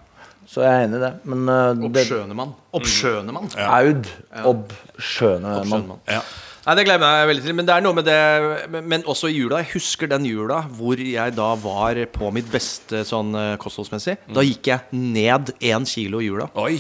Så 0.49 0.65
jeg 0.65 0.73
er 0.73 0.87
enig 0.87 0.99
i 0.99 1.03
det. 1.03 1.11
Men 1.29 1.45
uh, 1.49 1.85
Oppskjønemann. 1.89 2.55
Oppskjønemann. 2.79 3.53
Oppskjønemann. 3.53 3.53
Aud. 3.77 4.09
Oppskjønemann. 4.55 5.93
Ja. 6.09 6.23
Nei, 6.63 6.75
Det 6.79 6.85
gleder 6.87 7.15
jeg 7.19 7.29
veldig 7.33 7.45
til. 7.47 7.55
Men 7.59 7.67
det 7.69 7.75
er 7.77 7.85
noe 7.87 7.97
med 7.99 8.07
det 8.07 8.83
Men, 8.87 9.03
også 9.11 9.31
i 9.31 9.39
jula. 9.41 9.63
Jeg 9.65 9.73
husker 9.75 10.11
den 10.11 10.27
jula 10.29 10.63
hvor 10.79 11.01
jeg 11.03 11.35
da 11.39 11.53
var 11.59 11.99
på 12.15 12.33
mitt 12.35 12.51
beste 12.53 13.03
sånn 13.09 13.35
eh, 13.35 13.55
kostholdsmessig. 13.63 14.19
Da 14.33 14.45
gikk 14.47 14.71
jeg 14.71 14.81
ned 14.95 15.55
én 15.61 15.89
kilo 15.89 16.23
i 16.23 16.29
jula. 16.31 16.51
Oi. 16.63 16.77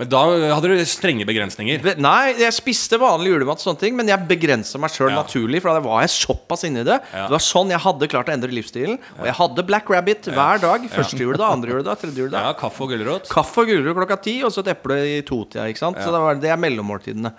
Men 0.00 0.08
da 0.08 0.20
hadde 0.54 0.70
du 0.70 0.80
strenge 0.88 1.26
begrensninger. 1.28 1.82
Nei, 2.00 2.32
jeg 2.40 2.54
spiste 2.56 2.96
vanlig 2.96 3.34
julemat, 3.34 3.60
og 3.60 3.66
sånne 3.66 3.82
ting 3.82 3.96
men 3.98 4.08
jeg 4.08 4.24
begrensa 4.30 4.80
meg 4.80 4.94
sjøl 4.94 5.10
Ja. 5.12 5.18
naturlig. 5.20 5.60
For 5.60 5.76
da 5.76 5.82
var 5.84 6.00
jeg 6.06 6.14
såpass 6.14 6.64
inni 6.64 6.82
det. 6.88 6.96
Ja. 7.12 7.26
Det 7.28 7.34
var 7.36 7.44
sånn 7.44 7.68
jeg 7.68 7.82
hadde 7.84 8.08
klart 8.08 8.30
å 8.30 8.32
endre 8.32 8.48
livsstilen. 8.48 8.96
Og 9.18 9.26
jeg 9.28 9.36
hadde 9.36 9.66
Black 9.68 9.90
Rabbit 9.92 10.30
hver 10.32 10.62
dag. 10.62 10.88
Første 10.88 11.20
juledag, 11.20 11.44
andre 11.52 11.74
juledag, 11.76 12.00
tredje 12.00 12.16
juledag. 12.24 12.48
Ja, 12.48 12.54
Kaffe 12.56 12.86
og 12.86 12.94
gulrot. 12.94 13.28
Kaffe 13.28 13.60
og 13.66 13.68
gulrot 13.74 13.98
klokka 14.00 14.22
ti, 14.24 14.38
og 14.42 14.54
så 14.54 14.64
et 14.64 14.72
eple 14.72 14.96
i 15.18 15.20
totida. 15.20 15.68
Ikke 15.68 15.84
sant? 15.84 16.00
Så 16.00 16.08
det, 16.14 16.22
var, 16.24 16.40
det 16.40 16.48
er 16.54 16.56
mellommåltidene. 16.64 17.34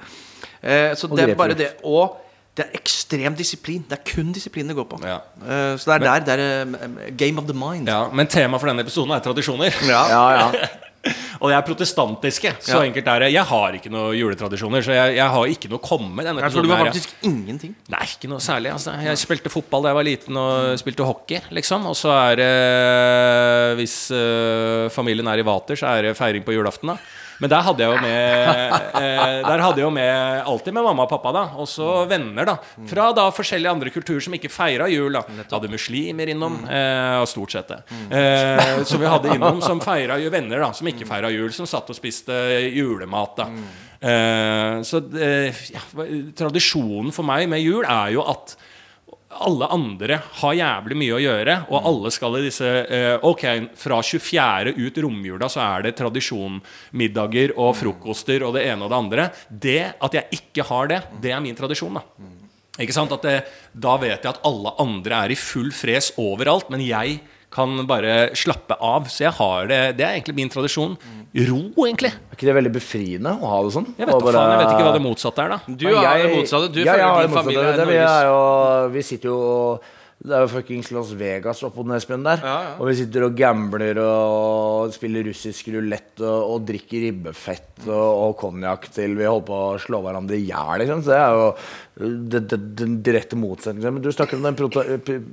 Eh, 0.63 0.91
så 0.95 1.09
det 1.15 1.29
er 1.29 1.35
bare 1.35 1.57
det. 1.57 1.71
Og 1.83 2.17
det 2.57 2.65
er 2.67 2.77
ekstrem 2.81 3.35
disiplin. 3.39 3.83
Det 3.87 3.97
er 3.99 4.03
kun 4.13 4.31
disiplin 4.35 4.67
det 4.67 4.75
går 4.75 4.87
på. 4.91 4.99
Ja. 5.07 5.21
Eh, 5.41 5.73
så 5.79 5.93
det 5.93 5.97
er 5.97 6.05
der 6.05 6.25
det 6.27 6.37
er 6.37 6.61
eh, 6.61 7.11
game 7.17 7.39
of 7.39 7.47
the 7.47 7.55
mind. 7.57 7.89
Ja, 7.89 8.09
Men 8.11 8.27
temaet 8.27 8.61
for 8.61 8.71
denne 8.71 8.83
episoden 8.83 9.15
er 9.15 9.23
tradisjoner. 9.23 9.75
Ja. 9.87 10.05
Ja, 10.11 10.23
ja. 10.39 10.67
Og 11.41 11.49
jeg 11.49 11.57
er 11.57 11.65
protestantiske. 11.65 12.51
Så 12.61 12.77
Ja. 12.77 12.83
enkelt 12.85 13.07
er 13.07 13.19
det. 13.23 13.31
Jeg 13.33 13.43
har 13.49 13.73
ikke 13.73 13.89
noen 13.89 14.13
juletradisjoner, 14.13 14.83
så 14.85 14.93
jeg, 14.93 15.15
jeg 15.15 15.29
har 15.33 15.45
ikke 15.49 15.69
noe 15.71 15.79
å 15.79 15.81
komme 15.81 16.11
med. 16.13 16.27
denne 16.27 16.37
du 16.37 16.43
har 16.43 16.67
har 16.67 16.77
her, 16.77 16.85
ja. 16.85 16.91
faktisk 16.91 17.15
ingenting. 17.25 17.73
Nei, 17.89 18.03
ikke 18.05 18.29
noe 18.29 18.39
særlig. 18.39 18.71
Altså. 18.75 18.93
Jeg 19.01 19.17
spilte 19.17 19.49
fotball 19.49 19.81
da 19.81 19.89
jeg 19.89 19.97
var 19.97 20.05
liten, 20.05 20.37
og 20.37 20.77
spilte 20.77 21.07
hockey, 21.07 21.41
liksom. 21.49 21.87
Og 21.89 21.97
så 21.97 22.13
er 22.13 22.35
det 22.35 22.51
Hvis 23.81 24.11
uh, 24.13 24.89
familien 24.93 25.27
er 25.27 25.41
i 25.41 25.47
vater, 25.47 25.75
så 25.79 25.89
er 25.95 26.01
det 26.11 26.17
feiring 26.17 26.45
på 26.45 26.53
julaften, 26.53 26.93
da. 26.93 26.97
Men 27.41 27.49
der 27.51 27.63
hadde 27.65 27.81
jeg 27.83 27.95
jo 27.95 28.01
med 28.03 28.75
eh, 29.01 29.37
Der 29.47 29.63
hadde 29.63 29.81
jeg 29.81 29.85
jo 29.87 29.91
med 29.95 30.41
alltid 30.51 30.75
med 30.77 30.85
mamma 30.85 31.05
og 31.07 31.11
pappa, 31.11 31.33
da. 31.35 31.43
Og 31.61 31.69
så 31.69 31.89
venner, 32.09 32.47
da. 32.47 32.57
Fra 32.89 33.09
da 33.17 33.27
forskjellige 33.33 33.73
andre 33.73 33.93
kulturer 33.93 34.21
som 34.23 34.35
ikke 34.37 34.51
feira 34.53 34.89
jul. 34.91 35.11
da 35.17 35.23
Nettopp. 35.25 35.57
Hadde 35.57 35.71
muslimer 35.73 36.31
innom, 36.31 36.59
eh, 36.69 37.17
og 37.21 37.29
stort 37.29 37.55
sett 37.55 37.71
det. 37.73 37.79
Eh, 38.13 38.81
så 38.87 38.99
vi 39.01 39.09
hadde 39.09 39.33
innom 39.35 39.61
som 39.65 39.81
feira 39.89 40.19
venner, 40.31 40.61
da 40.61 40.71
som 40.77 40.89
ikke 40.91 41.09
feira 41.09 41.31
jul, 41.33 41.49
som 41.55 41.69
satt 41.69 41.89
og 41.89 41.97
spiste 41.97 42.37
julemat, 42.71 43.41
da. 43.41 43.47
Eh, 44.01 44.81
så 44.87 45.01
eh, 45.21 45.63
ja, 45.73 45.81
tradisjonen 46.37 47.13
for 47.13 47.27
meg 47.27 47.49
med 47.51 47.61
jul 47.61 47.85
er 47.85 48.15
jo 48.15 48.25
at 48.25 48.55
alle 49.45 49.67
andre 49.71 50.17
har 50.41 50.57
jævlig 50.57 50.97
mye 50.99 51.15
å 51.15 51.21
gjøre, 51.21 51.55
og 51.71 51.87
alle 51.89 52.11
skal 52.13 52.37
i 52.39 52.43
disse 52.45 52.67
eh, 52.67 53.15
Ok, 53.27 53.45
fra 53.79 54.01
24. 54.03 54.75
ut 54.77 54.99
romjula 55.05 55.49
så 55.51 55.63
er 55.63 55.87
det 55.87 55.95
tradisjonmiddager 55.99 57.55
og 57.57 57.75
frokoster 57.79 58.45
og 58.47 58.55
det 58.57 58.65
ene 58.69 58.85
og 58.85 58.91
det 58.91 58.99
andre. 58.99 59.27
Det 59.49 59.81
at 59.95 60.17
jeg 60.19 60.41
ikke 60.41 60.67
har 60.69 60.91
det, 60.91 61.01
det 61.23 61.35
er 61.35 61.43
min 61.43 61.57
tradisjon, 61.57 61.99
da. 61.99 62.05
Ikke 62.81 62.95
sant? 62.95 63.11
At 63.13 63.25
det, 63.27 63.37
da 63.73 63.97
vet 64.01 64.23
jeg 64.23 64.31
at 64.31 64.43
alle 64.47 64.73
andre 64.81 65.25
er 65.25 65.33
i 65.33 65.39
full 65.39 65.71
fres 65.75 66.13
overalt, 66.21 66.71
men 66.73 66.83
jeg 66.85 67.19
kan 67.51 67.85
bare 67.87 68.29
slappe 68.37 68.77
av. 68.79 69.09
Så 69.11 69.25
jeg 69.25 69.33
har 69.37 69.67
det 69.67 69.79
Det 69.97 70.05
er 70.07 70.15
egentlig 70.15 70.35
min 70.37 70.49
tradisjon. 70.49 70.97
Ro, 71.47 71.61
egentlig. 71.85 72.11
Er 72.11 72.35
ikke 72.35 72.47
det 72.49 72.55
veldig 72.57 72.73
befriende 72.75 73.31
å 73.39 73.47
ha 73.53 73.61
det 73.63 73.71
sånn? 73.75 73.87
Jeg 73.97 74.07
vet, 74.07 74.15
bare- 74.19 74.35
faen, 74.35 74.51
jeg 74.51 74.59
vet 74.61 74.73
ikke 74.73 74.87
hva 74.87 74.93
det 74.97 75.03
motsatte 75.05 75.39
er, 75.45 75.49
da. 75.49 75.59
Du 75.67 75.85
har 75.95 76.17
det 76.17 76.35
motsatte. 76.35 76.71
Du 76.73 76.81
ja, 76.83 76.93
føler 76.93 77.27
din 77.27 77.35
familie 77.37 77.63
er 77.63 77.77
Det, 77.77 77.87
vi, 77.87 77.95
er 77.95 78.05
Norges 78.07 78.23
jo, 78.27 78.89
vi 78.95 79.01
sitter 79.01 79.29
jo 79.31 79.79
Det 80.21 80.35
er 80.37 80.43
jo 80.43 80.49
fuckings 80.51 80.91
Las 80.93 81.11
Vegas 81.17 81.63
oppå 81.65 81.81
Nesbyen 81.89 82.21
der. 82.27 82.43
Ja, 82.45 82.57
ja. 82.61 82.73
Og 82.77 82.91
vi 82.91 82.93
sitter 82.99 83.23
og 83.25 83.33
gambler 83.39 83.97
og 84.03 84.91
spiller 84.93 85.25
russisk 85.25 85.71
rulett 85.73 86.21
og, 86.21 86.51
og 86.53 86.67
drikker 86.67 87.01
ribbefett 87.07 87.87
og, 87.87 87.95
og 88.27 88.35
konjakk 88.37 88.85
til 88.93 89.15
vi 89.17 89.25
holder 89.25 89.47
på 89.47 89.57
å 89.71 89.79
slå 89.81 90.03
hverandre 90.05 90.37
i 90.37 90.43
hjel. 90.45 90.75
Liksom. 90.83 91.01
Så 91.07 91.09
det 91.09 91.17
er 91.23 91.39
jo 91.39 91.47
det, 92.35 92.43
det, 92.51 92.59
den 92.83 92.99
direkte 93.01 93.39
motsetningen. 93.41 93.97
Men 93.97 94.05
du 94.05 94.11
snakker 94.13 94.37
om 94.37 94.45
den 94.45 94.59
prota, 94.61 94.83
pr- 95.01 95.25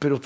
pr- 0.00 0.16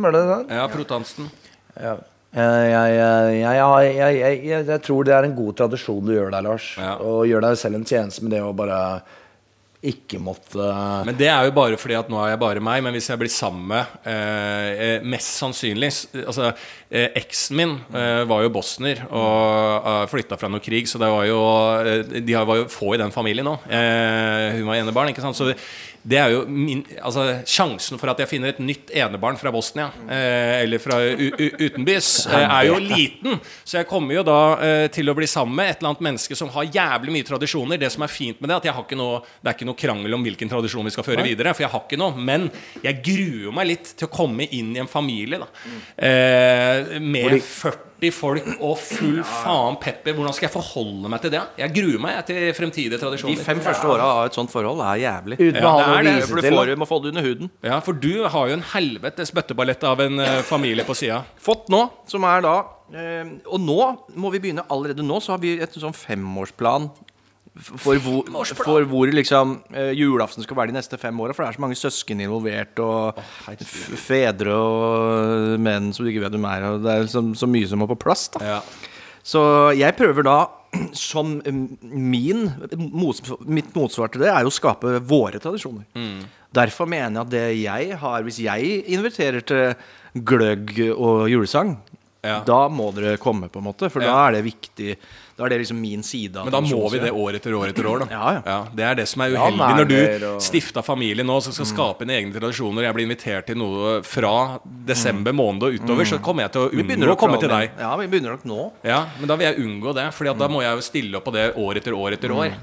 var 0.00 0.16
det 0.16 0.24
det? 0.30 0.40
Ja, 0.56 0.64
protansten. 0.72 1.28
Ja. 1.76 1.98
Jeg, 2.34 2.70
jeg, 2.72 2.94
jeg, 2.96 3.34
jeg, 3.44 3.58
jeg, 3.60 3.92
jeg, 3.94 4.38
jeg, 4.48 4.64
jeg 4.72 4.80
tror 4.88 5.04
det 5.06 5.12
er 5.14 5.28
en 5.28 5.36
god 5.36 5.52
tradisjon 5.60 6.00
du 6.08 6.14
gjør 6.16 6.32
der, 6.34 6.42
Lars. 6.48 6.72
Ja. 6.80 6.96
Og 7.04 7.28
gjør 7.30 7.44
deg 7.44 7.60
selv 7.60 7.78
en 7.78 7.84
tjeneste 7.86 8.24
med 8.24 8.32
det 8.34 8.40
å 8.42 8.54
bare 8.56 8.78
ikke 9.84 10.18
måtte 10.22 10.66
Men 11.04 11.16
det 11.18 11.28
er 11.28 11.44
jo 11.46 11.54
bare 11.56 11.78
fordi 11.80 11.96
at 11.98 12.08
nå 12.12 12.20
er 12.22 12.32
jeg 12.32 12.40
bare 12.40 12.62
meg. 12.64 12.82
Men 12.84 12.94
hvis 12.96 13.10
jeg 13.10 13.20
blir 13.20 13.32
sammen 13.32 13.66
med 13.72 14.08
eh, 14.08 14.68
eh, 14.86 15.04
Mest 15.04 15.36
sannsynlig 15.40 15.90
Altså, 16.24 16.52
eksen 16.90 17.56
min 17.56 17.72
eh, 17.96 18.22
var 18.28 18.44
jo 18.44 18.52
bosner 18.54 19.00
og 19.08 19.86
uh, 19.86 20.04
flytta 20.10 20.38
fra 20.38 20.50
noe 20.52 20.62
krig, 20.62 20.88
så 20.90 21.00
det 21.00 21.08
var 21.10 21.24
jo 21.28 21.40
eh, 21.80 22.20
De 22.20 22.36
var 22.36 22.60
jo 22.60 22.68
få 22.70 22.94
i 22.94 23.00
den 23.00 23.14
familien 23.14 23.48
òg. 23.50 23.64
Eh, 23.68 24.60
hun 24.60 24.68
var 24.68 24.78
enebarn, 24.78 25.10
ikke 25.12 25.24
sant. 25.24 25.38
Så 25.38 25.50
det, 26.04 26.18
er 26.20 26.34
jo 26.34 26.44
min 26.48 26.82
Altså, 27.00 27.24
sjansen 27.48 28.00
for 28.00 28.12
at 28.12 28.20
jeg 28.22 28.30
finner 28.30 28.52
et 28.52 28.60
nytt 28.62 28.92
enebarn 28.94 29.38
fra 29.40 29.52
Bosnia, 29.54 29.88
eh, 30.04 30.62
eller 30.62 30.82
fra 30.82 30.98
utenbys, 31.00 32.26
eh, 32.26 32.44
er 32.44 32.68
jo 32.68 32.78
liten. 32.82 33.40
Så 33.64 33.78
jeg 33.80 33.88
kommer 33.88 34.18
jo 34.18 34.24
da 34.26 34.38
eh, 34.60 34.86
til 34.92 35.08
å 35.10 35.16
bli 35.16 35.28
sammen 35.30 35.56
med 35.56 35.70
et 35.70 35.80
eller 35.80 35.94
annet 35.94 36.04
menneske 36.08 36.36
som 36.38 36.52
har 36.54 36.68
jævlig 36.68 37.16
mye 37.16 37.28
tradisjoner. 37.28 37.80
Det 37.80 37.90
som 37.92 38.04
er 38.04 38.12
fint 38.12 38.40
med 38.40 38.50
det, 38.50 38.60
at 38.60 38.68
jeg 38.68 38.76
har 38.76 38.86
ikke 38.86 39.00
noe, 39.00 39.22
det 39.40 39.50
er 39.50 39.58
ikke 39.58 39.68
noe 39.70 39.80
krangel 39.80 40.18
om 40.18 40.26
hvilken 40.26 40.52
tradisjon 40.52 40.88
vi 40.88 40.94
skal 40.94 41.06
føre 41.06 41.24
videre. 41.26 41.54
For 41.56 41.66
jeg 41.66 41.72
har 41.72 41.84
ikke 41.86 42.00
noe. 42.00 42.16
Men 42.20 42.48
jeg 42.84 43.00
gruer 43.04 43.56
meg 43.56 43.70
litt 43.72 43.94
til 43.96 44.08
å 44.08 44.12
komme 44.12 44.48
inn 44.50 44.74
i 44.76 44.82
en 44.84 44.90
familie 44.90 45.40
da. 45.40 45.48
Med 47.00 47.40
40 47.42 48.10
folk 48.12 48.48
og 48.58 48.74
full 48.80 49.20
faen 49.24 49.78
pepper. 49.80 50.12
Hvordan 50.16 50.34
skal 50.36 50.48
jeg 50.48 50.52
forholde 50.52 51.08
meg 51.08 51.22
til 51.24 51.32
det? 51.32 51.40
Jeg 51.60 51.72
gruer 51.76 52.02
meg 52.04 52.16
jeg, 52.18 52.26
til 52.30 52.50
fremtidige 52.58 53.12
De 53.24 53.36
fem 53.40 53.62
første 53.64 53.88
åra 53.88 54.08
av 54.18 54.26
et 54.28 54.36
sånt 54.36 54.52
forhold 54.52 54.82
er 54.84 55.00
jævlig. 55.04 55.38
Uten 55.40 55.60
Ja, 55.62 55.70
å 55.70 55.72
ha 55.72 55.78
det 55.78 55.88
noe 55.88 55.94
er 55.94 56.00
å 56.00 56.04
det, 56.04 56.14
vise 56.18 56.28
For 56.28 56.42
du 56.42 56.48
får, 56.50 56.74
må 56.82 56.88
få 56.90 57.00
det 57.04 57.12
under 57.14 57.26
huden. 57.28 57.50
Ja, 57.64 57.80
for 57.84 57.96
du 58.04 58.12
har 58.28 58.50
jo 58.50 58.58
en 58.58 58.66
helvetes 58.74 59.32
bøtteballett 59.34 59.84
av 59.88 60.04
en 60.04 60.20
eh, 60.20 60.40
familie 60.46 60.84
på 60.84 60.96
sida. 60.98 61.22
Fått 61.40 61.70
nå, 61.72 61.86
som 62.10 62.26
er 62.28 62.44
da 62.44 62.54
eh, 62.92 63.32
Og 63.48 63.62
nå 63.62 63.78
må 64.20 64.34
vi 64.34 64.42
begynne 64.44 64.66
allerede 64.68 65.06
nå, 65.06 65.20
så 65.24 65.36
har 65.36 65.42
vi 65.44 65.56
et 65.62 65.80
sånn 65.80 65.96
femårsplan 65.96 66.90
for 67.54 68.00
hvor, 68.02 68.48
for 68.58 68.86
hvor 68.90 69.10
liksom 69.14 69.60
eh, 69.70 69.92
julaften 69.94 70.42
skal 70.42 70.58
være 70.58 70.72
de 70.72 70.78
neste 70.78 70.98
fem 70.98 71.20
åra. 71.22 71.34
For 71.34 71.44
det 71.44 71.52
er 71.52 71.58
så 71.58 71.62
mange 71.62 71.78
søsken 71.78 72.22
involvert, 72.24 72.80
og 72.82 73.20
oh, 73.20 73.62
fedre 74.00 74.56
og 74.58 75.62
menn 75.62 75.92
som 75.94 76.02
du 76.02 76.10
ikke 76.10 76.24
vet 76.24 76.34
hvem 76.34 76.48
er. 76.50 76.66
Og 76.72 76.82
det 76.82 76.96
er 76.96 77.06
så, 77.12 77.22
så 77.38 77.48
mye 77.50 77.70
som 77.70 77.78
må 77.82 77.88
på 77.90 78.00
plass. 78.06 78.26
Ja. 78.42 78.58
Så 79.24 79.40
jeg 79.78 79.94
prøver 79.96 80.26
da, 80.26 80.38
som 80.98 81.38
mm, 81.46 81.66
min 81.94 82.48
mot, 82.90 83.20
Mitt 83.46 83.70
motsvar 83.76 84.10
til 84.10 84.26
det 84.26 84.32
er 84.32 84.42
jo 84.42 84.50
å 84.50 84.58
skape 84.58 84.98
våre 85.06 85.38
tradisjoner. 85.38 85.86
Mm. 85.94 86.24
Derfor 86.54 86.90
mener 86.90 87.20
jeg 87.20 87.22
at 87.22 87.32
det 87.32 87.46
jeg 87.58 87.96
har 87.98 88.26
Hvis 88.26 88.38
jeg 88.42 88.82
inviterer 88.94 89.42
til 89.46 89.72
gløgg 90.14 90.76
og 90.94 91.26
julesang, 91.30 91.76
Ja. 92.24 92.38
da 92.46 92.62
må 92.72 92.88
dere 92.96 93.18
komme, 93.20 93.50
på 93.52 93.60
en 93.60 93.66
måte. 93.68 93.90
For 93.92 94.00
da 94.00 94.14
er 94.28 94.38
det 94.38 94.44
viktig. 94.46 94.96
Da 95.36 95.44
er 95.44 95.50
det 95.50 95.56
liksom 95.64 95.80
min 95.82 96.02
side 96.06 96.36
av 96.38 96.46
Men 96.46 96.52
da 96.54 96.60
må 96.62 96.88
vi 96.92 97.00
det 97.02 97.10
år 97.10 97.34
etter 97.36 97.52
år 97.58 97.68
etter 97.72 97.86
år, 97.90 98.04
da. 98.04 98.06
Ja, 98.14 98.42
ja. 98.46 98.58
det 98.72 98.84
er 98.86 98.94
det 99.00 99.06
som 99.10 99.24
er 99.24 99.32
Ja, 99.34 99.42
uheldig 99.48 99.70
når 99.80 99.88
du 99.90 100.26
og- 100.28 100.40
stifta 100.46 100.80
familie 100.86 101.24
nå, 101.26 101.40
som 101.42 101.52
skal 101.56 101.66
skape 101.66 102.06
dine 102.06 102.14
egne 102.20 102.32
tradisjoner. 102.38 102.86
Jeg 102.86 102.94
blir 102.96 103.06
invitert 103.08 103.48
til 103.50 103.58
noe 103.58 103.96
fra 104.06 104.32
desember 104.86 105.34
måned 105.34 105.66
og 105.66 105.74
utover, 105.80 106.06
så 106.06 106.20
kommer 106.22 106.46
jeg 106.46 106.52
til 106.54 106.62
å 106.68 106.70
unngå 106.70 107.10
å 107.12 107.18
komme 107.18 107.40
til 107.42 107.50
deg. 107.50 107.74
Ja, 107.82 107.90
vi 107.98 108.06
begynner 108.06 108.36
nok 108.38 108.46
nå. 108.48 108.60
Ja, 108.86 109.02
Men 109.18 109.28
da 109.28 109.36
vil 109.36 109.48
jeg 109.50 109.60
unngå 109.66 109.94
det, 109.98 110.06
Fordi 110.14 110.30
at 110.30 110.38
da 110.38 110.48
må 110.48 110.62
jeg 110.62 110.78
jo 110.78 110.86
stille 110.86 111.18
opp 111.18 111.24
på 111.28 111.32
det 111.34 111.48
år 111.60 111.82
etter 111.82 111.92
år 111.98 112.12
etter 112.16 112.30
år. 112.32 112.54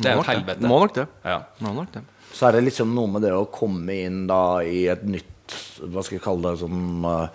Det 0.00 0.10
er 0.10 0.16
jo 0.16 0.24
et 0.24 0.32
helvete. 0.32 0.66
Må 0.66 0.80
nok 0.86 0.94
det. 0.96 1.06
Ja. 1.24 1.42
Må 1.60 1.74
nok 1.76 1.92
det. 1.92 2.02
Så 2.32 2.48
er 2.48 2.52
det 2.58 2.64
liksom 2.66 2.90
noe 2.96 3.08
med 3.08 3.22
det 3.24 3.30
å 3.32 3.46
komme 3.48 3.92
inn 3.92 4.26
da 4.28 4.58
i 4.64 4.86
et 4.92 5.04
nytt 5.08 5.24
Hva 5.80 6.02
skal 6.02 6.16
jeg 6.18 6.24
kalle 6.24 6.50
det 6.52 6.58
sånn 6.64 7.04
eh, 7.06 7.28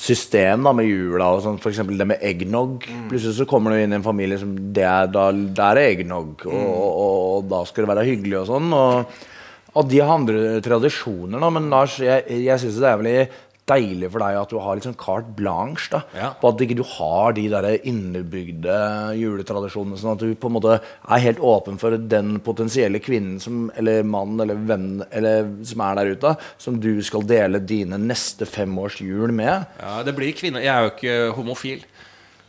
system 0.00 0.64
da 0.64 0.72
med 0.76 0.88
jula 0.88 1.28
og 1.34 1.42
sånn. 1.44 1.58
F.eks. 1.60 1.82
det 1.84 2.06
med 2.08 2.22
eggnog. 2.24 2.86
Plutselig 3.10 3.36
så 3.36 3.48
kommer 3.48 3.74
du 3.74 3.82
inn 3.82 3.92
i 3.92 3.98
en 3.98 4.06
familie 4.06 4.38
som 4.40 4.54
det 4.74 4.86
er, 4.86 5.10
da, 5.12 5.28
Der 5.30 5.80
er 5.80 5.92
eggnog, 5.92 6.46
og, 6.48 6.70
og, 6.70 6.96
og 7.04 7.50
da 7.50 7.60
skal 7.68 7.84
det 7.84 7.92
være 7.92 8.06
hyggelig 8.08 8.40
og 8.40 8.48
sånn. 8.48 8.72
Og, 8.76 9.20
og 9.70 9.86
de 9.90 10.00
har 10.00 10.16
andre 10.16 10.58
tradisjoner, 10.64 11.38
da, 11.38 11.52
men 11.54 11.68
Lars, 11.72 12.00
jeg, 12.02 12.24
jeg 12.46 12.62
syns 12.62 12.80
det 12.80 12.88
er 12.90 13.00
veldig 13.02 13.18
deilig 13.70 14.10
for 14.12 14.22
deg 14.24 14.38
at 14.40 14.50
du 14.52 14.58
har 14.60 14.76
litt 14.78 14.86
sånn 14.88 14.98
carte 15.00 15.32
blanche. 15.38 15.88
da 15.94 16.02
Ja. 16.18 16.32
På 16.40 16.50
at 16.50 16.60
ikke 16.64 16.76
du 16.80 16.84
har 16.96 17.32
de 17.36 17.46
der 17.52 17.68
innebygde 17.86 18.76
juletradisjonene. 19.20 19.98
Sånn 20.00 20.14
at 20.16 20.24
du 20.24 20.34
på 20.34 20.50
en 20.50 20.56
måte 20.58 20.76
er 20.80 21.24
helt 21.24 21.40
åpen 21.40 21.78
for 21.80 21.96
den 21.96 22.38
potensielle 22.44 23.00
kvinnen 23.02 23.38
som, 23.42 23.68
eller 23.78 24.02
mannen 24.06 24.42
eller 24.44 24.60
venn 24.68 24.88
eller, 25.10 25.48
som 25.66 25.80
er 25.86 26.00
der 26.00 26.12
ute, 26.16 26.34
som 26.60 26.80
du 26.82 26.92
skal 27.06 27.22
dele 27.26 27.62
dine 27.62 27.98
neste 28.00 28.46
fem 28.48 28.76
års 28.82 29.00
jul 29.00 29.32
med. 29.32 29.66
ja, 29.80 30.02
det 30.06 30.14
blir 30.16 30.34
kvinner. 30.36 30.60
Jeg 30.64 30.74
er 30.74 30.86
jo 30.86 30.92
ikke 30.96 31.16
homofil, 31.38 31.84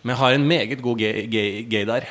men 0.01 0.15
jeg 0.15 0.21
har 0.23 0.33
en 0.35 0.47
meget 0.47 0.81
god 0.81 0.97
gay, 0.97 1.25
gay, 1.29 1.63
gay 1.69 1.85
der. 1.85 2.07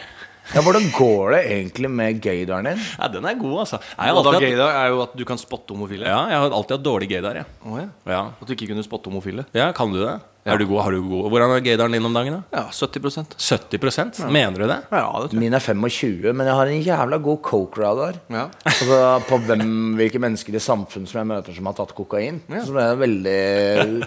Ja, 0.54 0.62
Hvordan 0.66 0.88
går 0.96 1.34
det 1.36 1.40
egentlig 1.54 1.90
med 1.90 2.20
gaydaren 2.24 2.66
din? 2.72 2.80
Ja, 2.98 3.08
den 3.12 3.24
er 3.28 3.36
god, 3.38 3.58
altså. 3.64 3.78
Jeg 3.94 4.10
har 4.10 4.18
alltid 4.18 4.58
hatt, 4.58 4.74
er 4.74 4.88
jo 4.90 5.02
at 5.04 5.12
du 5.16 5.24
kan 5.28 5.38
spotte 5.38 5.76
homofile. 5.76 6.08
ja, 6.10 6.20
jeg 6.32 6.42
har 6.42 6.50
alltid 6.56 6.76
hatt 6.78 6.86
dårlig 6.86 7.08
gaydar. 7.12 7.38
Ja. 7.42 7.44
Oh, 7.64 7.78
ja. 7.78 7.86
Ja. 8.10 8.22
At 8.40 8.48
du 8.48 8.54
ikke 8.56 8.70
kunne 8.72 8.82
spotte 8.86 9.12
homofile. 9.12 9.46
ja, 9.54 9.70
kan 9.76 9.92
du 9.94 10.00
det? 10.02 10.18
Er 10.48 10.57
du 10.57 10.64
god? 10.64 10.81
Har 10.87 10.94
du 10.94 11.03
god? 11.05 11.26
Hvordan 11.29 11.53
er 11.53 11.62
gaydaren 11.64 11.92
din 11.92 12.07
om 12.09 12.14
dagen, 12.16 12.38
da? 12.38 12.62
Ja, 12.62 12.62
70% 12.72 13.35
70 13.37 14.22
Mener 14.33 14.62
du 14.62 14.66
det? 14.70 14.79
Ja, 14.88 15.03
det 15.20 15.29
tror 15.29 15.37
jeg. 15.37 15.40
Min 15.42 15.57
er 15.57 15.61
25, 15.61 16.33
men 16.33 16.48
jeg 16.48 16.57
har 16.57 16.70
en 16.72 16.83
jævla 16.87 17.18
god 17.20 17.40
coke-radar. 17.44 18.16
Ja. 18.33 18.46
Altså, 18.64 19.00
på 19.29 19.40
hvem, 19.44 19.66
hvilke 20.00 20.22
mennesker 20.22 20.57
i 20.57 20.62
samfunnet 20.64 21.12
som 21.12 21.20
jeg 21.20 21.29
møter 21.29 21.57
som 21.59 21.68
har 21.68 21.76
tatt 21.76 21.92
kokain. 21.98 22.40
Som 22.64 22.81
er 22.81 22.96
veldig, 23.03 23.38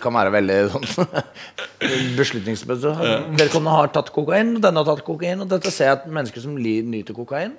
kan 0.02 0.17
være 0.17 0.34
veldig 0.39 0.60
sånn 0.74 0.89
beslutningsbestemte. 2.19 3.10
Vedkommende 3.38 3.78
har 3.78 3.93
tatt 3.93 4.10
kokain, 4.15 4.56
og 4.58 4.65
denne 4.65 4.82
har 4.82 4.89
tatt 4.89 5.06
kokain. 5.06 5.46
Og 5.46 5.54
dette 5.54 5.74
ser 5.74 5.91
jeg 5.91 6.00
at 6.02 6.10
mennesker 6.10 6.48
som 6.48 6.58
nyter 6.58 7.13
kokain. 7.17 7.54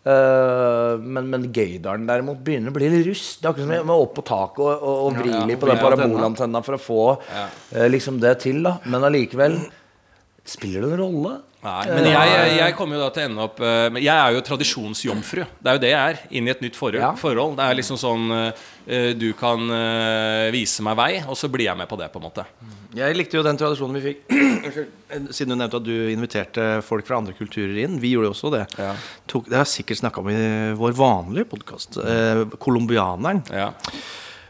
Eh, 0.00 0.94
men, 0.96 1.26
men 1.28 1.42
gaydaren 1.52 2.06
derimot 2.08 2.40
begynner 2.44 2.72
å 2.72 2.76
bli 2.76 2.88
litt 2.88 3.04
rust. 3.10 3.40
Det 3.40 3.48
er 3.48 3.52
akkurat 3.52 3.66
som 3.66 3.74
jeg 3.74 3.88
må 3.90 3.98
opp 4.00 4.14
på 4.16 4.24
taket 4.30 4.62
og, 4.64 4.70
og, 4.72 5.02
og 5.10 5.18
vri 5.20 5.34
litt 5.50 5.60
på 5.60 5.68
den 5.68 5.82
parabolantenna 5.82 6.62
for 6.64 6.78
å 6.78 6.80
få 6.80 7.02
uh, 7.20 7.86
liksom 7.90 8.20
det 8.22 8.38
til. 8.46 8.62
da 8.64 8.78
Men 8.88 9.04
allikevel 9.10 9.58
spiller 10.48 10.86
det 10.86 10.94
en 10.94 11.02
rolle. 11.02 11.34
Nei, 11.60 11.80
men 11.92 12.06
jeg, 12.08 12.28
jeg, 12.32 12.52
jeg 12.56 12.74
kommer 12.78 12.96
jo 12.96 13.02
da 13.02 13.10
til 13.12 13.20
å 13.20 13.28
ende 13.28 13.44
opp 13.44 13.58
eh, 13.60 13.98
Jeg 14.00 14.14
er 14.14 14.32
jo 14.32 14.40
tradisjonsjomfru. 14.48 15.42
Det 15.60 15.68
er 15.68 15.76
jo 15.76 15.82
det 15.82 15.90
jeg 15.90 16.14
er. 16.14 16.20
Inn 16.38 16.48
i 16.48 16.52
et 16.54 16.62
nytt 16.64 16.78
forhold. 16.78 17.58
Det 17.58 17.66
er 17.66 17.76
liksom 17.76 17.98
sånn 18.00 18.32
eh, 18.32 19.10
Du 19.20 19.26
kan 19.36 19.66
eh, 19.76 20.46
vise 20.54 20.84
meg 20.86 20.96
vei, 20.96 21.10
og 21.26 21.36
så 21.36 21.50
blir 21.52 21.68
jeg 21.68 21.76
med 21.76 21.90
på 21.90 21.98
det, 22.00 22.08
på 22.14 22.22
en 22.22 22.24
måte. 22.30 22.46
Jeg 22.96 23.14
likte 23.14 23.36
jo 23.36 23.44
den 23.46 23.60
tradisjonen 23.60 24.00
vi 24.00 24.06
fikk. 24.08 24.24
Siden 25.36 25.52
du 25.52 25.58
nevnte 25.58 25.82
at 25.82 25.86
du 25.86 25.94
inviterte 26.14 26.70
folk 26.86 27.04
fra 27.06 27.20
andre 27.20 27.36
kulturer 27.36 27.76
inn. 27.84 28.00
Vi 28.02 28.14
gjorde 28.14 28.30
jo 28.30 28.34
også 28.38 28.54
det. 28.56 28.64
Ja. 28.80 28.94
Tok, 29.30 29.50
det 29.50 29.60
har 29.60 29.68
jeg 29.68 29.74
sikkert 29.76 30.00
snakka 30.00 30.24
om 30.24 30.32
i 30.32 30.40
vår 30.80 30.96
vanlige 30.96 31.50
podkast. 31.52 32.00
Eh, 32.00 32.46
Colombianeren. 32.56 33.44
Ja. 33.52 33.68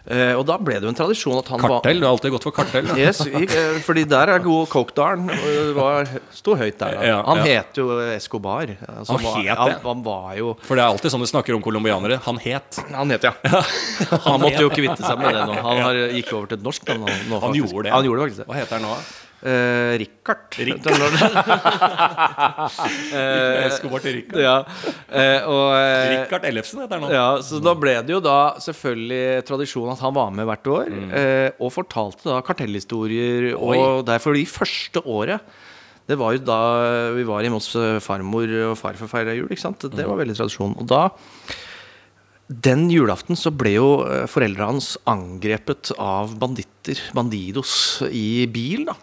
Eh, 0.08 0.32
og 0.32 0.46
da 0.48 0.56
ble 0.60 0.78
det 0.80 0.88
jo 0.88 0.92
en 0.92 0.96
tradisjon 0.96 1.38
at 1.40 1.50
han 1.52 1.60
Kartell. 1.60 2.00
Du 2.00 2.06
har 2.06 2.14
alltid 2.14 2.32
gått 2.34 2.46
for 2.48 2.56
kartell. 2.56 2.88
Da. 2.88 2.96
Yes, 3.00 3.20
uh, 3.24 3.78
fordi 3.84 4.04
der 4.08 4.32
er 4.34 4.42
god 4.44 4.68
Coke-dalen. 4.72 5.28
Var, 5.76 6.10
sto 6.34 6.56
høyt 6.58 6.78
der. 6.80 6.96
Ja, 7.10 7.20
han 7.26 7.42
ja. 7.44 7.60
het 7.60 7.80
jo 7.80 8.00
Escobar. 8.14 8.72
Altså, 8.86 9.16
Han 9.16 9.24
var, 9.24 9.38
het 9.38 9.46
det? 9.50 9.58
han, 9.60 9.76
han 9.84 10.04
var 10.04 10.34
jo 10.38 10.54
For 10.64 10.78
det 10.78 10.84
er 10.84 10.94
alltid 10.94 11.14
sånn 11.14 11.24
du 11.24 11.30
snakker 11.30 11.56
om 11.56 11.64
colombianere. 11.64 12.20
Han 12.26 12.40
het. 12.42 12.80
Han 12.94 13.12
het, 13.12 13.28
ja. 13.28 13.34
Han 14.26 14.40
måtte 14.42 14.64
jo 14.64 14.72
kvitte 14.72 15.02
seg 15.04 15.20
med 15.20 15.36
det 15.36 15.46
nå. 15.48 15.58
Han 15.64 15.82
har, 15.84 16.04
gikk 16.16 16.32
over 16.36 16.50
til 16.50 16.60
et 16.60 16.64
norsk 16.64 16.92
navn. 16.92 17.34
Han 17.44 17.58
gjorde 17.60 17.88
det. 17.88 17.94
Han 17.94 18.08
gjorde 18.08 18.28
faktisk. 18.28 18.46
Hva 18.48 18.60
heter 18.62 18.80
han 18.80 18.88
nå? 18.88 18.96
Eh, 19.40 19.96
Richard. 19.96 20.52
Escobar 23.64 24.02
til 24.04 24.18
Rikard. 24.18 24.42
ja. 24.42 24.56
Uh, 25.08 25.48
og, 25.48 25.62
uh, 25.72 26.10
Rikard 26.12 26.44
Ellefsen 26.50 26.82
heter 26.82 26.98
han 26.98 27.06
nå. 27.06 27.12
ja, 27.14 27.24
så 27.44 27.60
da 27.64 27.72
ble 27.78 27.94
det 28.04 28.12
jo 28.12 28.20
da 28.24 28.36
selvfølgelig 28.60 29.46
tradisjon 29.48 29.88
at 29.94 30.04
han 30.04 30.14
var 30.18 30.34
med 30.36 30.48
hvert 30.50 30.70
år. 30.74 30.92
Eh, 30.92 31.48
og 31.56 31.72
fortalte 31.72 32.28
da 32.28 32.42
kartellhistorier. 32.44 33.54
Oi. 33.56 33.78
Og 33.80 34.04
derfor 34.08 34.36
de 34.36 34.44
første 34.48 35.00
året 35.08 35.40
Det 36.10 36.16
var 36.18 36.34
jo 36.34 36.40
da 36.42 36.60
vi 37.14 37.24
var 37.24 37.44
hjemme 37.44 37.60
hos 37.60 37.72
farmor 38.02 38.50
og 38.68 38.76
farfar 38.76 39.08
feira 39.08 39.34
jul. 39.38 39.48
ikke 39.48 39.62
sant? 39.62 39.84
Det 39.94 40.04
var 40.04 40.18
veldig 40.18 40.36
tradisjon. 40.36 40.74
Og 40.82 40.88
da 40.90 41.08
den 42.50 42.88
julaften 42.90 43.38
så 43.38 43.52
ble 43.54 43.76
jo 43.76 43.90
foreldra 44.26 44.72
hans 44.72 44.96
angrepet 45.08 45.92
av 46.02 46.34
banditter, 46.40 46.98
bandidos, 47.14 48.02
i 48.10 48.42
bil. 48.50 48.88
da 48.90 48.96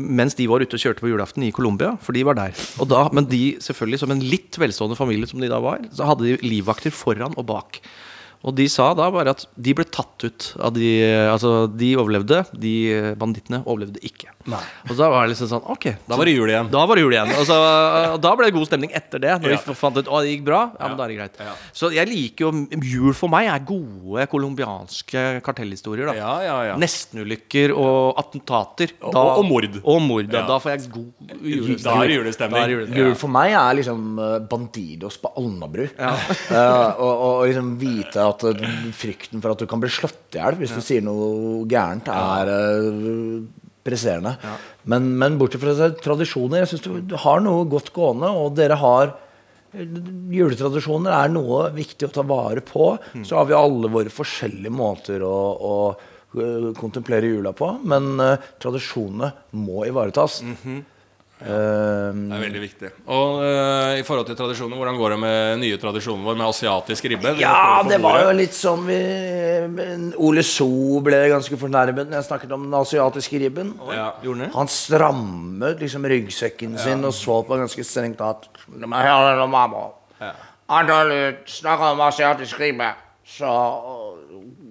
mens 0.00 0.36
de 0.38 0.48
var 0.50 0.64
ute 0.64 0.76
og 0.76 0.82
kjørte 0.82 1.04
på 1.04 1.10
julaften 1.10 1.44
i 1.46 1.52
Colombia, 1.54 1.94
for 2.02 2.16
de 2.16 2.24
var 2.26 2.38
der. 2.38 2.56
Da, 2.90 3.02
men 3.16 3.28
de, 3.30 3.42
selvfølgelig 3.62 4.02
som 4.02 4.14
en 4.14 4.22
litt 4.24 4.58
velstående 4.60 4.98
familie 4.98 5.28
som 5.30 5.42
de 5.42 5.50
da 5.50 5.60
var, 5.62 5.84
så 5.94 6.08
hadde 6.08 6.26
de 6.28 6.38
livvakter 6.46 6.94
foran 6.94 7.36
og 7.36 7.46
bak. 7.50 7.82
Og 8.42 8.54
de 8.56 8.64
sa 8.72 8.94
da 8.96 9.10
bare 9.12 9.34
at 9.34 9.42
de 9.60 9.74
ble 9.76 9.84
tatt 9.84 10.24
ut 10.24 10.44
av 10.64 10.72
de 10.72 10.88
Altså, 11.28 11.66
de 11.76 11.90
overlevde, 12.00 12.38
de 12.56 12.72
bandittene 13.20 13.58
overlevde 13.68 14.00
ikke. 14.00 14.30
Og 14.88 14.94
da 14.96 15.10
var 15.12 15.26
det 15.26 15.34
liksom 15.34 15.50
sånn 15.50 15.66
Ok, 15.68 15.84
Da 16.08 16.16
var 16.16 16.24
det 16.24 16.32
jul 16.34 16.48
igjen. 16.48 16.70
da 16.72 16.86
var 16.88 16.96
det 16.96 17.02
jul 17.04 17.12
igjen. 17.12 17.28
Og, 17.36 17.44
så, 17.44 17.58
og 18.14 18.20
da 18.24 18.32
ble 18.38 18.46
det 18.48 18.54
god 18.56 18.66
stemning 18.70 18.94
etter 18.96 19.20
det. 19.20 19.34
Når 19.42 19.50
Ja. 19.52 19.58
vi 19.66 19.74
fant 19.76 19.98
ut 20.00 20.08
å, 20.08 20.22
det 20.24 20.30
gikk 20.32 20.44
bra. 20.46 20.60
Ja, 20.80 20.88
men 20.88 20.96
da 20.96 21.04
er 21.04 21.08
det 21.12 21.18
greit 21.18 21.36
Ja. 21.44 21.52
Så 21.76 21.92
jeg 21.92 22.08
liker 22.08 22.48
jo 22.48 22.66
Jul 22.80 23.12
for 23.12 23.28
meg 23.28 23.46
er 23.52 23.60
gode 23.60 24.26
colombianske 24.32 25.42
kartellhistorier. 25.44 26.06
da 26.06 26.14
Ja, 26.16 26.32
ja, 26.42 26.56
ja. 26.70 26.76
Nestenulykker 26.80 27.76
og 27.76 28.16
attentater. 28.18 28.92
Og- 29.02 29.14
og 29.14 29.44
mord. 29.44 29.68
Og 29.84 30.00
mord, 30.02 30.32
ja. 30.32 30.40
Ja. 30.40 30.46
Da 30.46 30.58
får 30.58 30.70
jeg 30.80 30.90
god 30.90 31.12
julestemning. 31.44 31.82
Da 31.84 32.02
er 32.02 32.08
det 32.08 32.16
julestemning. 32.16 32.60
Da 32.64 32.68
julestemning. 32.72 32.96
Jul 33.04 33.14
for 33.14 33.28
meg 33.28 33.52
er 33.52 33.74
liksom 33.76 34.18
eh, 34.18 34.38
Bandidos 34.48 35.18
på 35.20 35.32
Alnabru. 35.36 35.88
Ja. 35.98 36.16
og, 36.96 37.00
og, 37.00 37.14
og 37.20 37.46
liksom 37.48 37.76
vite 37.78 38.29
at 38.30 38.44
eh, 38.48 38.68
frykten 38.96 39.42
for 39.42 39.54
at 39.54 39.62
du 39.62 39.68
kan 39.70 39.82
bli 39.82 39.90
slått 39.92 40.36
i 40.36 40.40
hjel 40.40 40.58
hvis 40.60 40.74
du 40.76 40.82
sier 40.84 41.04
noe 41.04 41.64
gærent, 41.70 42.08
er 42.10 42.52
eh, 42.54 43.40
presserende. 43.86 44.36
Men, 44.90 45.10
men 45.20 45.38
bortsett 45.40 45.62
fra 45.62 45.90
tradisjoner 46.04 46.62
Jeg 46.62 46.70
syns 46.72 46.84
du, 46.84 46.92
du 47.12 47.16
har 47.22 47.42
noe 47.44 47.66
godt 47.70 47.92
gående, 47.96 48.30
og 48.30 48.54
dere 48.58 48.78
har 48.80 49.16
Juletradisjoner 49.70 51.14
er 51.14 51.28
noe 51.30 51.68
viktig 51.70 52.08
å 52.08 52.14
ta 52.14 52.24
vare 52.26 52.62
på. 52.66 52.88
Så 53.22 53.36
har 53.38 53.46
vi 53.46 53.54
alle 53.54 53.90
våre 53.92 54.10
forskjellige 54.10 54.72
måter 54.74 55.22
å, 55.22 55.36
å 55.62 56.74
kontemplere 56.78 57.30
jula 57.30 57.52
på. 57.54 57.68
Men 57.86 58.16
uh, 58.18 58.48
tradisjonene 58.62 59.30
må 59.62 59.84
ivaretas. 59.86 60.40
Det 61.40 62.36
er 62.36 62.42
veldig 62.42 62.60
viktig. 62.60 62.90
Og 63.08 63.38
uh, 63.40 63.96
i 63.96 64.02
forhold 64.04 64.26
til 64.28 64.36
tradisjoner, 64.36 64.76
hvordan 64.76 64.98
går 65.00 65.14
det 65.14 65.18
med 65.22 65.60
nye 65.62 65.78
tradisjoner 65.80 66.26
vår 66.26 66.36
med 66.36 66.46
asiatisk 66.50 67.06
ribbe? 67.12 67.32
Ja, 67.40 67.80
det 67.86 67.96
var 68.02 68.20
jo 68.26 68.34
litt 68.36 68.56
sånn 68.56 68.84
vi 68.84 68.98
Ole 70.20 70.44
So 70.44 71.00
ble 71.04 71.22
ganske 71.32 71.56
fornærmet 71.60 72.10
når 72.10 72.20
jeg 72.20 72.28
snakket 72.28 72.52
om 72.56 72.66
den 72.66 72.76
asiatiske 72.76 73.40
ribben. 73.40 73.72
ja. 73.96 74.10
Han 74.56 74.68
strammet 74.70 75.80
liksom 75.80 76.04
ryggsekken 76.12 76.76
sin 76.80 77.04
og 77.08 77.14
så 77.16 77.40
på 77.46 77.60
ganske 77.60 77.84
strengt 77.86 78.20
at 78.24 78.48
Når 80.70 80.90
du 80.90 81.16
snakker 81.50 81.94
om 81.94 82.04
asiatisk 82.04 82.60
ribbe, 82.60 82.92
så 83.26 83.50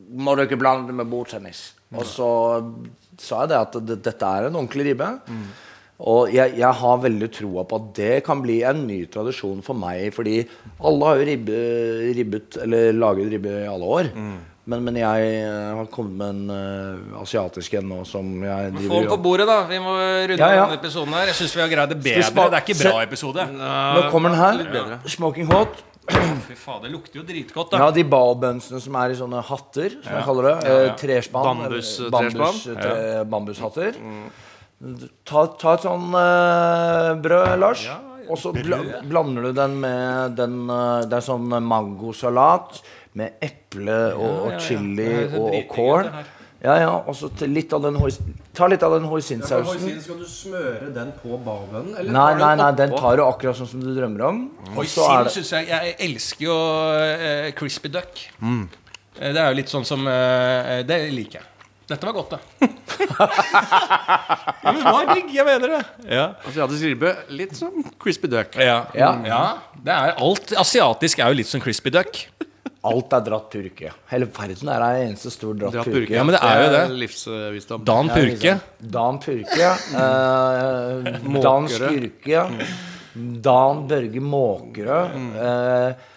må 0.10 0.36
du 0.36 0.46
ikke 0.46 0.60
blande 0.60 0.90
det 0.90 0.96
med 0.96 1.10
bordtennis. 1.10 1.74
Og 1.96 2.06
så 2.06 2.30
sa 3.20 3.42
jeg 3.44 3.52
det 3.52 3.58
at 3.60 3.74
dette 4.06 4.30
er 4.30 4.48
en 4.48 4.56
ordentlig 4.56 4.92
ribbe. 4.92 5.10
Og 6.00 6.30
jeg, 6.32 6.54
jeg 6.56 6.72
har 6.80 7.02
veldig 7.04 7.28
troa 7.36 7.66
på 7.68 7.76
at 7.82 7.88
det 7.98 8.14
kan 8.24 8.40
bli 8.44 8.62
en 8.64 8.86
ny 8.88 9.02
tradisjon 9.12 9.60
for 9.66 9.76
meg. 9.76 10.06
Fordi 10.16 10.38
alle 10.80 11.10
har 11.10 11.20
jo 11.20 11.26
ribbe, 11.28 11.58
ribbet, 12.16 12.60
eller 12.64 12.94
laget 12.96 13.34
ribbe 13.34 13.52
i 13.66 13.68
alle 13.68 13.90
år. 13.98 14.12
Men, 14.70 14.84
men 14.86 15.00
jeg 15.02 15.30
eh, 15.42 15.70
har 15.76 15.88
kommet 15.90 16.14
med 16.20 16.30
en 16.30 16.50
uh, 16.54 17.22
asiatisk 17.24 17.74
en 17.80 17.88
nå 17.90 18.04
som 18.06 18.28
jeg 18.46 18.74
driver 18.76 18.92
Få 18.92 19.00
den 19.02 19.10
på 19.10 19.18
bordet, 19.24 19.48
da. 19.50 19.56
Vi 19.66 19.80
må 19.82 19.96
runde 19.98 20.38
Ja, 20.38 20.50
ja. 20.54 20.66
denne 20.68 20.78
episoden 20.78 21.16
her. 21.18 21.32
Jeg 21.32 21.40
syns 21.40 21.56
vi 21.58 21.64
har 21.64 21.72
greid 21.72 21.94
det 21.96 21.98
bedre. 22.06 22.28
Det 22.38 22.60
er 22.60 22.66
ikke 22.68 22.80
bra 22.84 23.00
episode. 23.04 23.46
Nå 23.58 24.04
kommer 24.14 24.36
den 24.36 24.40
her. 24.40 24.62
Ja. 24.78 25.00
Smoking 25.10 25.50
hot. 25.50 25.82
Fy 26.10 26.56
faen, 26.58 26.80
det 26.86 26.90
lukter 26.94 27.20
jo 27.20 27.24
dritgodt, 27.26 27.74
da. 27.74 27.82
Ja, 27.84 27.90
de 27.94 28.04
baobunsene 28.10 28.80
som 28.82 28.96
er 28.98 29.12
i 29.14 29.18
sånne 29.18 29.42
hatter, 29.46 29.98
som 30.02 30.16
jeg 30.16 30.26
kaller 30.26 30.48
det. 30.48 30.54
Eh, 30.70 30.94
Trespann. 31.02 31.66
Bambus- 31.66 31.98
Bambus, 32.14 32.64
bambushatter. 33.30 34.00
Ta, 35.28 35.44
ta 35.60 35.74
et 35.76 35.84
sånn 35.84 36.14
uh, 36.16 37.16
brød, 37.20 37.52
Lars. 37.60 37.84
Og 38.30 38.38
så 38.40 38.54
bl 38.54 38.76
blander 39.10 39.50
du 39.50 39.54
den 39.58 39.80
med 39.82 40.36
den 40.38 40.62
uh, 40.70 41.02
Det 41.10 41.18
er 41.18 41.26
sånn 41.26 41.50
mangosalat 41.66 42.80
med 43.20 43.42
eple 43.44 43.98
og, 44.14 44.28
ja, 44.28 44.36
og 44.46 44.62
chili 44.64 45.14
og, 45.26 45.48
og 45.50 45.66
kål. 45.72 46.12
Ja, 46.60 46.74
ja, 46.76 46.92
og 47.08 47.16
så 47.16 47.30
litt 47.48 47.72
av 47.76 47.86
den 47.86 47.98
Ta 48.56 48.68
litt 48.68 48.84
av 48.84 48.98
den 48.98 49.06
hoisinsausen. 49.08 49.94
Skal 50.04 50.20
du 50.20 50.28
smøre 50.28 50.90
den 50.96 51.14
på 51.22 51.38
bavbønnen? 51.44 52.10
Nei, 52.12 52.32
nei, 52.40 52.52
nei, 52.60 52.70
den 52.76 52.96
tar 52.96 53.16
du 53.20 53.24
akkurat 53.24 53.60
sånn 53.60 53.72
som 53.74 53.84
du 53.84 53.94
drømmer 53.96 54.26
om. 54.28 54.42
Hoisin 54.76 55.28
det 55.28 55.36
syns 55.38 55.54
jeg 55.56 55.70
Jeg 55.72 55.96
elsker 56.10 56.48
jo 56.50 56.58
uh, 56.58 57.52
crispy 57.60 57.92
duck. 57.92 58.26
Mm. 58.44 58.66
Det 59.20 59.36
er 59.36 59.48
jo 59.50 59.60
litt 59.60 59.72
sånn 59.72 59.88
som 59.88 60.04
uh, 60.08 60.80
Det 60.88 61.02
liker 61.16 61.42
jeg. 61.42 61.49
Dette 61.90 62.06
var 62.06 62.14
godt, 62.14 62.36
det. 62.36 62.40
men 64.64 64.76
det 64.78 64.84
var 64.86 65.08
digg, 65.16 65.32
jeg 65.34 65.46
mener 65.48 65.72
det. 65.74 65.80
Ja. 66.12 66.26
Asiatisk 66.48 66.86
ribbe, 66.86 67.14
litt 67.34 67.56
som 67.58 67.80
crispy 68.02 68.30
duck. 68.32 68.58
Ja. 68.62 68.84
Ja. 68.98 69.10
ja. 69.26 69.40
Det 69.82 69.96
er 69.96 70.14
alt 70.22 70.54
asiatisk 70.62 71.24
er 71.24 71.32
jo 71.34 71.40
litt 71.40 71.50
som 71.50 71.64
crispy 71.64 71.94
duck. 71.96 72.22
Alt 72.90 73.12
er 73.18 73.24
dratt 73.26 73.50
purke. 73.52 73.90
Hele 74.12 74.28
verden 74.38 74.70
er 74.72 74.84
en 74.86 75.02
eneste 75.10 75.32
stor 75.34 75.58
dratt, 75.60 75.74
Dratt 75.76 75.90
purke. 75.92 76.14
Ja, 76.16 76.22
men 76.24 76.38
det 76.38 76.44
er 76.48 76.62
jo 76.62 76.70
det. 76.76 76.84
Livsvisdom. 77.02 77.82
Dan 77.90 78.08
Ja, 78.08 78.14
Purke. 78.16 78.54
liksom. 78.54 78.94
Dan 78.96 79.20
Purke. 79.26 79.72
Eh, 80.04 81.42
Dan 81.48 81.68
Skurke. 81.74 82.46
Dan 83.50 83.82
Børge 83.90 84.22
Måkerø. 84.24 85.02
Eh, 85.44 86.08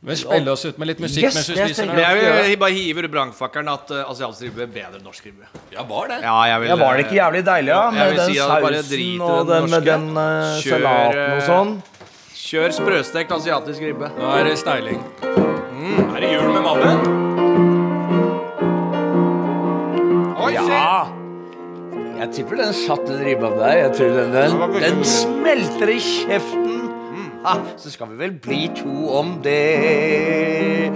Vi 0.00 0.16
spiller 0.16 0.52
oss 0.52 0.64
ut 0.64 0.78
med 0.80 0.88
litt 0.88 1.00
musikk 1.02 1.26
Yes, 1.26 1.34
mens 1.36 1.48
vi 1.50 1.54
det 1.58 1.64
spiser. 1.68 1.90
tenker. 1.90 2.00
Jeg 2.00 2.44
vil 2.48 2.56
bare 2.62 2.72
hive 2.72 3.02
ut 3.04 3.10
brannfakkelen 3.12 3.68
at 3.68 3.90
uh, 3.92 3.98
asiatisk 4.08 4.46
ribbe 4.46 4.62
er 4.64 4.70
bedre 4.72 4.96
enn 4.96 5.04
norsk 5.04 5.26
ribbe. 5.28 5.44
Ja, 5.74 5.84
var 5.84 6.08
det? 6.08 6.22
Ja, 6.24 6.36
jeg 6.48 6.62
vil, 6.62 6.70
ja, 6.72 6.76
var 6.80 6.96
det 6.96 7.04
ikke 7.04 7.18
jævlig 7.18 7.42
deilig, 7.44 7.74
da? 7.74 7.82
Ja, 7.82 7.90
Med 7.92 8.16
den 8.16 8.30
si 8.30 8.38
sausen 8.40 9.20
og 9.20 9.50
den 9.50 9.52
den 9.52 9.70
med 9.74 9.88
den 9.90 10.06
uh, 10.16 10.22
Kjør, 10.62 10.72
salaten 10.72 11.20
og 11.20 11.36
eh, 11.36 11.44
sånn. 11.50 11.74
Kjør 12.40 12.76
sprøstekt 12.80 13.36
asiatisk 13.36 13.84
ribbe. 13.90 14.08
Nå 14.16 14.32
er 14.38 14.48
det 14.48 14.56
styling. 14.62 15.04
Mm. 15.20 16.00
Er 16.16 16.24
det 16.24 16.32
jul 16.32 16.48
med 16.48 16.62
Mabbe? 16.64 16.90
Ja! 20.50 21.08
Jeg 22.20 22.28
tipper 22.36 22.58
den 22.60 22.72
satt 22.76 23.04
den 23.08 23.20
ribba 23.24 23.52
der. 23.56 23.76
Jeg 23.84 23.92
tror 23.96 24.16
den, 24.16 24.32
den, 24.34 24.74
den 24.82 25.04
smelter 25.08 25.92
i 25.92 26.00
kjeften. 26.04 26.89
Så 27.76 27.90
skal 27.90 28.08
vi 28.12 28.16
vel 28.20 28.32
bli 28.42 28.68
to 28.76 29.08
om 29.16 29.42
det. 29.42 30.90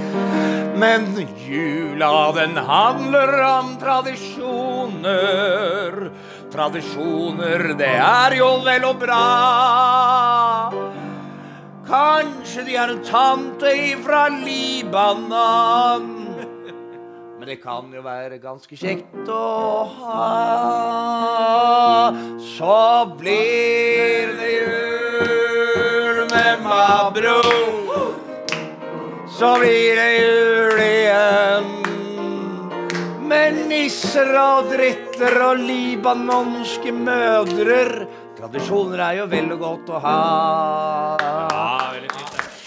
Men 0.77 1.07
jula, 1.49 2.33
den 2.33 2.57
handler 2.57 3.43
om 3.49 3.77
tradisjoner. 3.81 6.11
Tradisjoner, 6.53 7.75
det 7.79 7.97
er 7.97 8.37
jo 8.39 8.63
vel 8.67 8.85
og 8.91 8.97
bra. 9.01 10.73
Kanskje 11.89 12.63
de 12.69 12.77
har 12.77 12.89
en 12.93 13.05
tante 13.05 13.73
ifra 13.93 14.29
Libanon. 14.29 16.07
Men 17.39 17.47
det 17.49 17.57
kan 17.63 17.93
jo 17.93 18.03
være 18.05 18.39
ganske 18.43 18.77
kjekt 18.77 19.29
å 19.33 19.85
ha. 19.97 22.13
Så 22.57 23.07
blir 23.17 24.37
det 24.41 24.53
jul 24.59 25.04
med 26.57 26.65
Mabro. 26.65 27.43
Så 29.39 29.59
blir 29.59 29.97
det 29.97 30.13
jul 30.19 30.81
igjen. 30.81 31.71
Med 33.29 33.67
nisser 33.69 34.31
og 34.39 34.71
dritter 34.71 35.39
og 35.49 35.59
libanonske 35.59 36.93
mødrer. 36.95 38.07
Tradisjoner 38.39 39.07
er 39.09 39.21
jo 39.23 39.29
vel 39.31 39.55
og 39.57 39.65
godt 39.65 39.95
å 39.95 40.03
ha. 40.05 40.19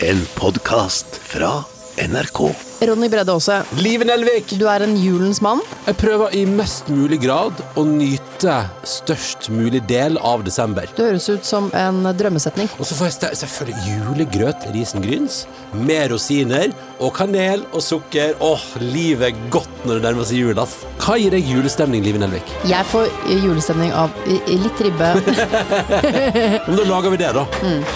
En 0.04 0.26
podkast 0.36 1.19
fra 1.23 1.54
NRK. 1.97 2.67
Ronny 2.80 3.10
Bredde 3.10 3.32
Aase, 3.34 3.63
Live 3.82 4.06
Nelvik! 4.06 4.52
du 4.60 4.68
er 4.70 4.84
en 4.86 4.94
julens 5.02 5.40
mann. 5.42 5.63
Jeg 5.88 5.98
prøver 5.98 6.34
i 6.38 6.44
mest 6.46 6.92
mulig 6.94 7.18
grad 7.24 7.58
å 7.74 7.84
nyte 7.88 8.54
størst 8.86 9.48
mulig 9.50 9.82
del 9.90 10.20
av 10.22 10.44
desember. 10.46 10.86
Det 10.94 11.08
høres 11.08 11.26
ut 11.32 11.48
som 11.48 11.72
en 11.74 12.06
drømmesetning. 12.20 12.70
Og 12.78 12.86
så 12.86 12.98
får 13.00 13.10
jeg 13.10 13.40
selvfølgelig 13.42 13.96
julegrøt 13.96 14.68
risengryns 14.76 15.40
med 15.74 16.12
rosiner 16.13 16.70
og 17.02 17.16
kanel 17.18 17.63
og 17.72 17.82
sukker. 17.82 18.36
Åh, 18.46 18.68
livet 18.84 19.32
er 19.32 19.42
godt 19.54 19.88
når 19.88 19.98
det 19.98 20.06
nærmer 20.06 20.30
seg 20.30 20.44
jul, 20.44 20.62
ass. 20.62 20.78
Hva 21.02 21.18
gir 21.18 21.34
deg 21.34 21.50
julestemning, 21.50 22.06
Live 22.06 22.22
Nelvik? 22.22 22.54
Jeg 22.70 22.86
får 22.92 23.10
julestemning 23.32 23.94
av 23.98 24.13
litt 24.28 24.86
ribbe. 24.86 25.12
Men 26.68 26.78
da 26.78 26.88
lager 26.92 27.16
vi 27.16 27.22
det, 27.24 27.34
da. 27.40 27.48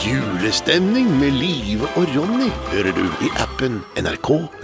Julestemning 0.07 1.13
med 1.21 1.37
Live 1.37 1.85
og 1.99 2.09
Ronny 2.15 2.49
hører 2.73 2.97
du 2.97 3.05
i 3.21 3.29
appen 3.45 3.81
NRK 3.99 4.31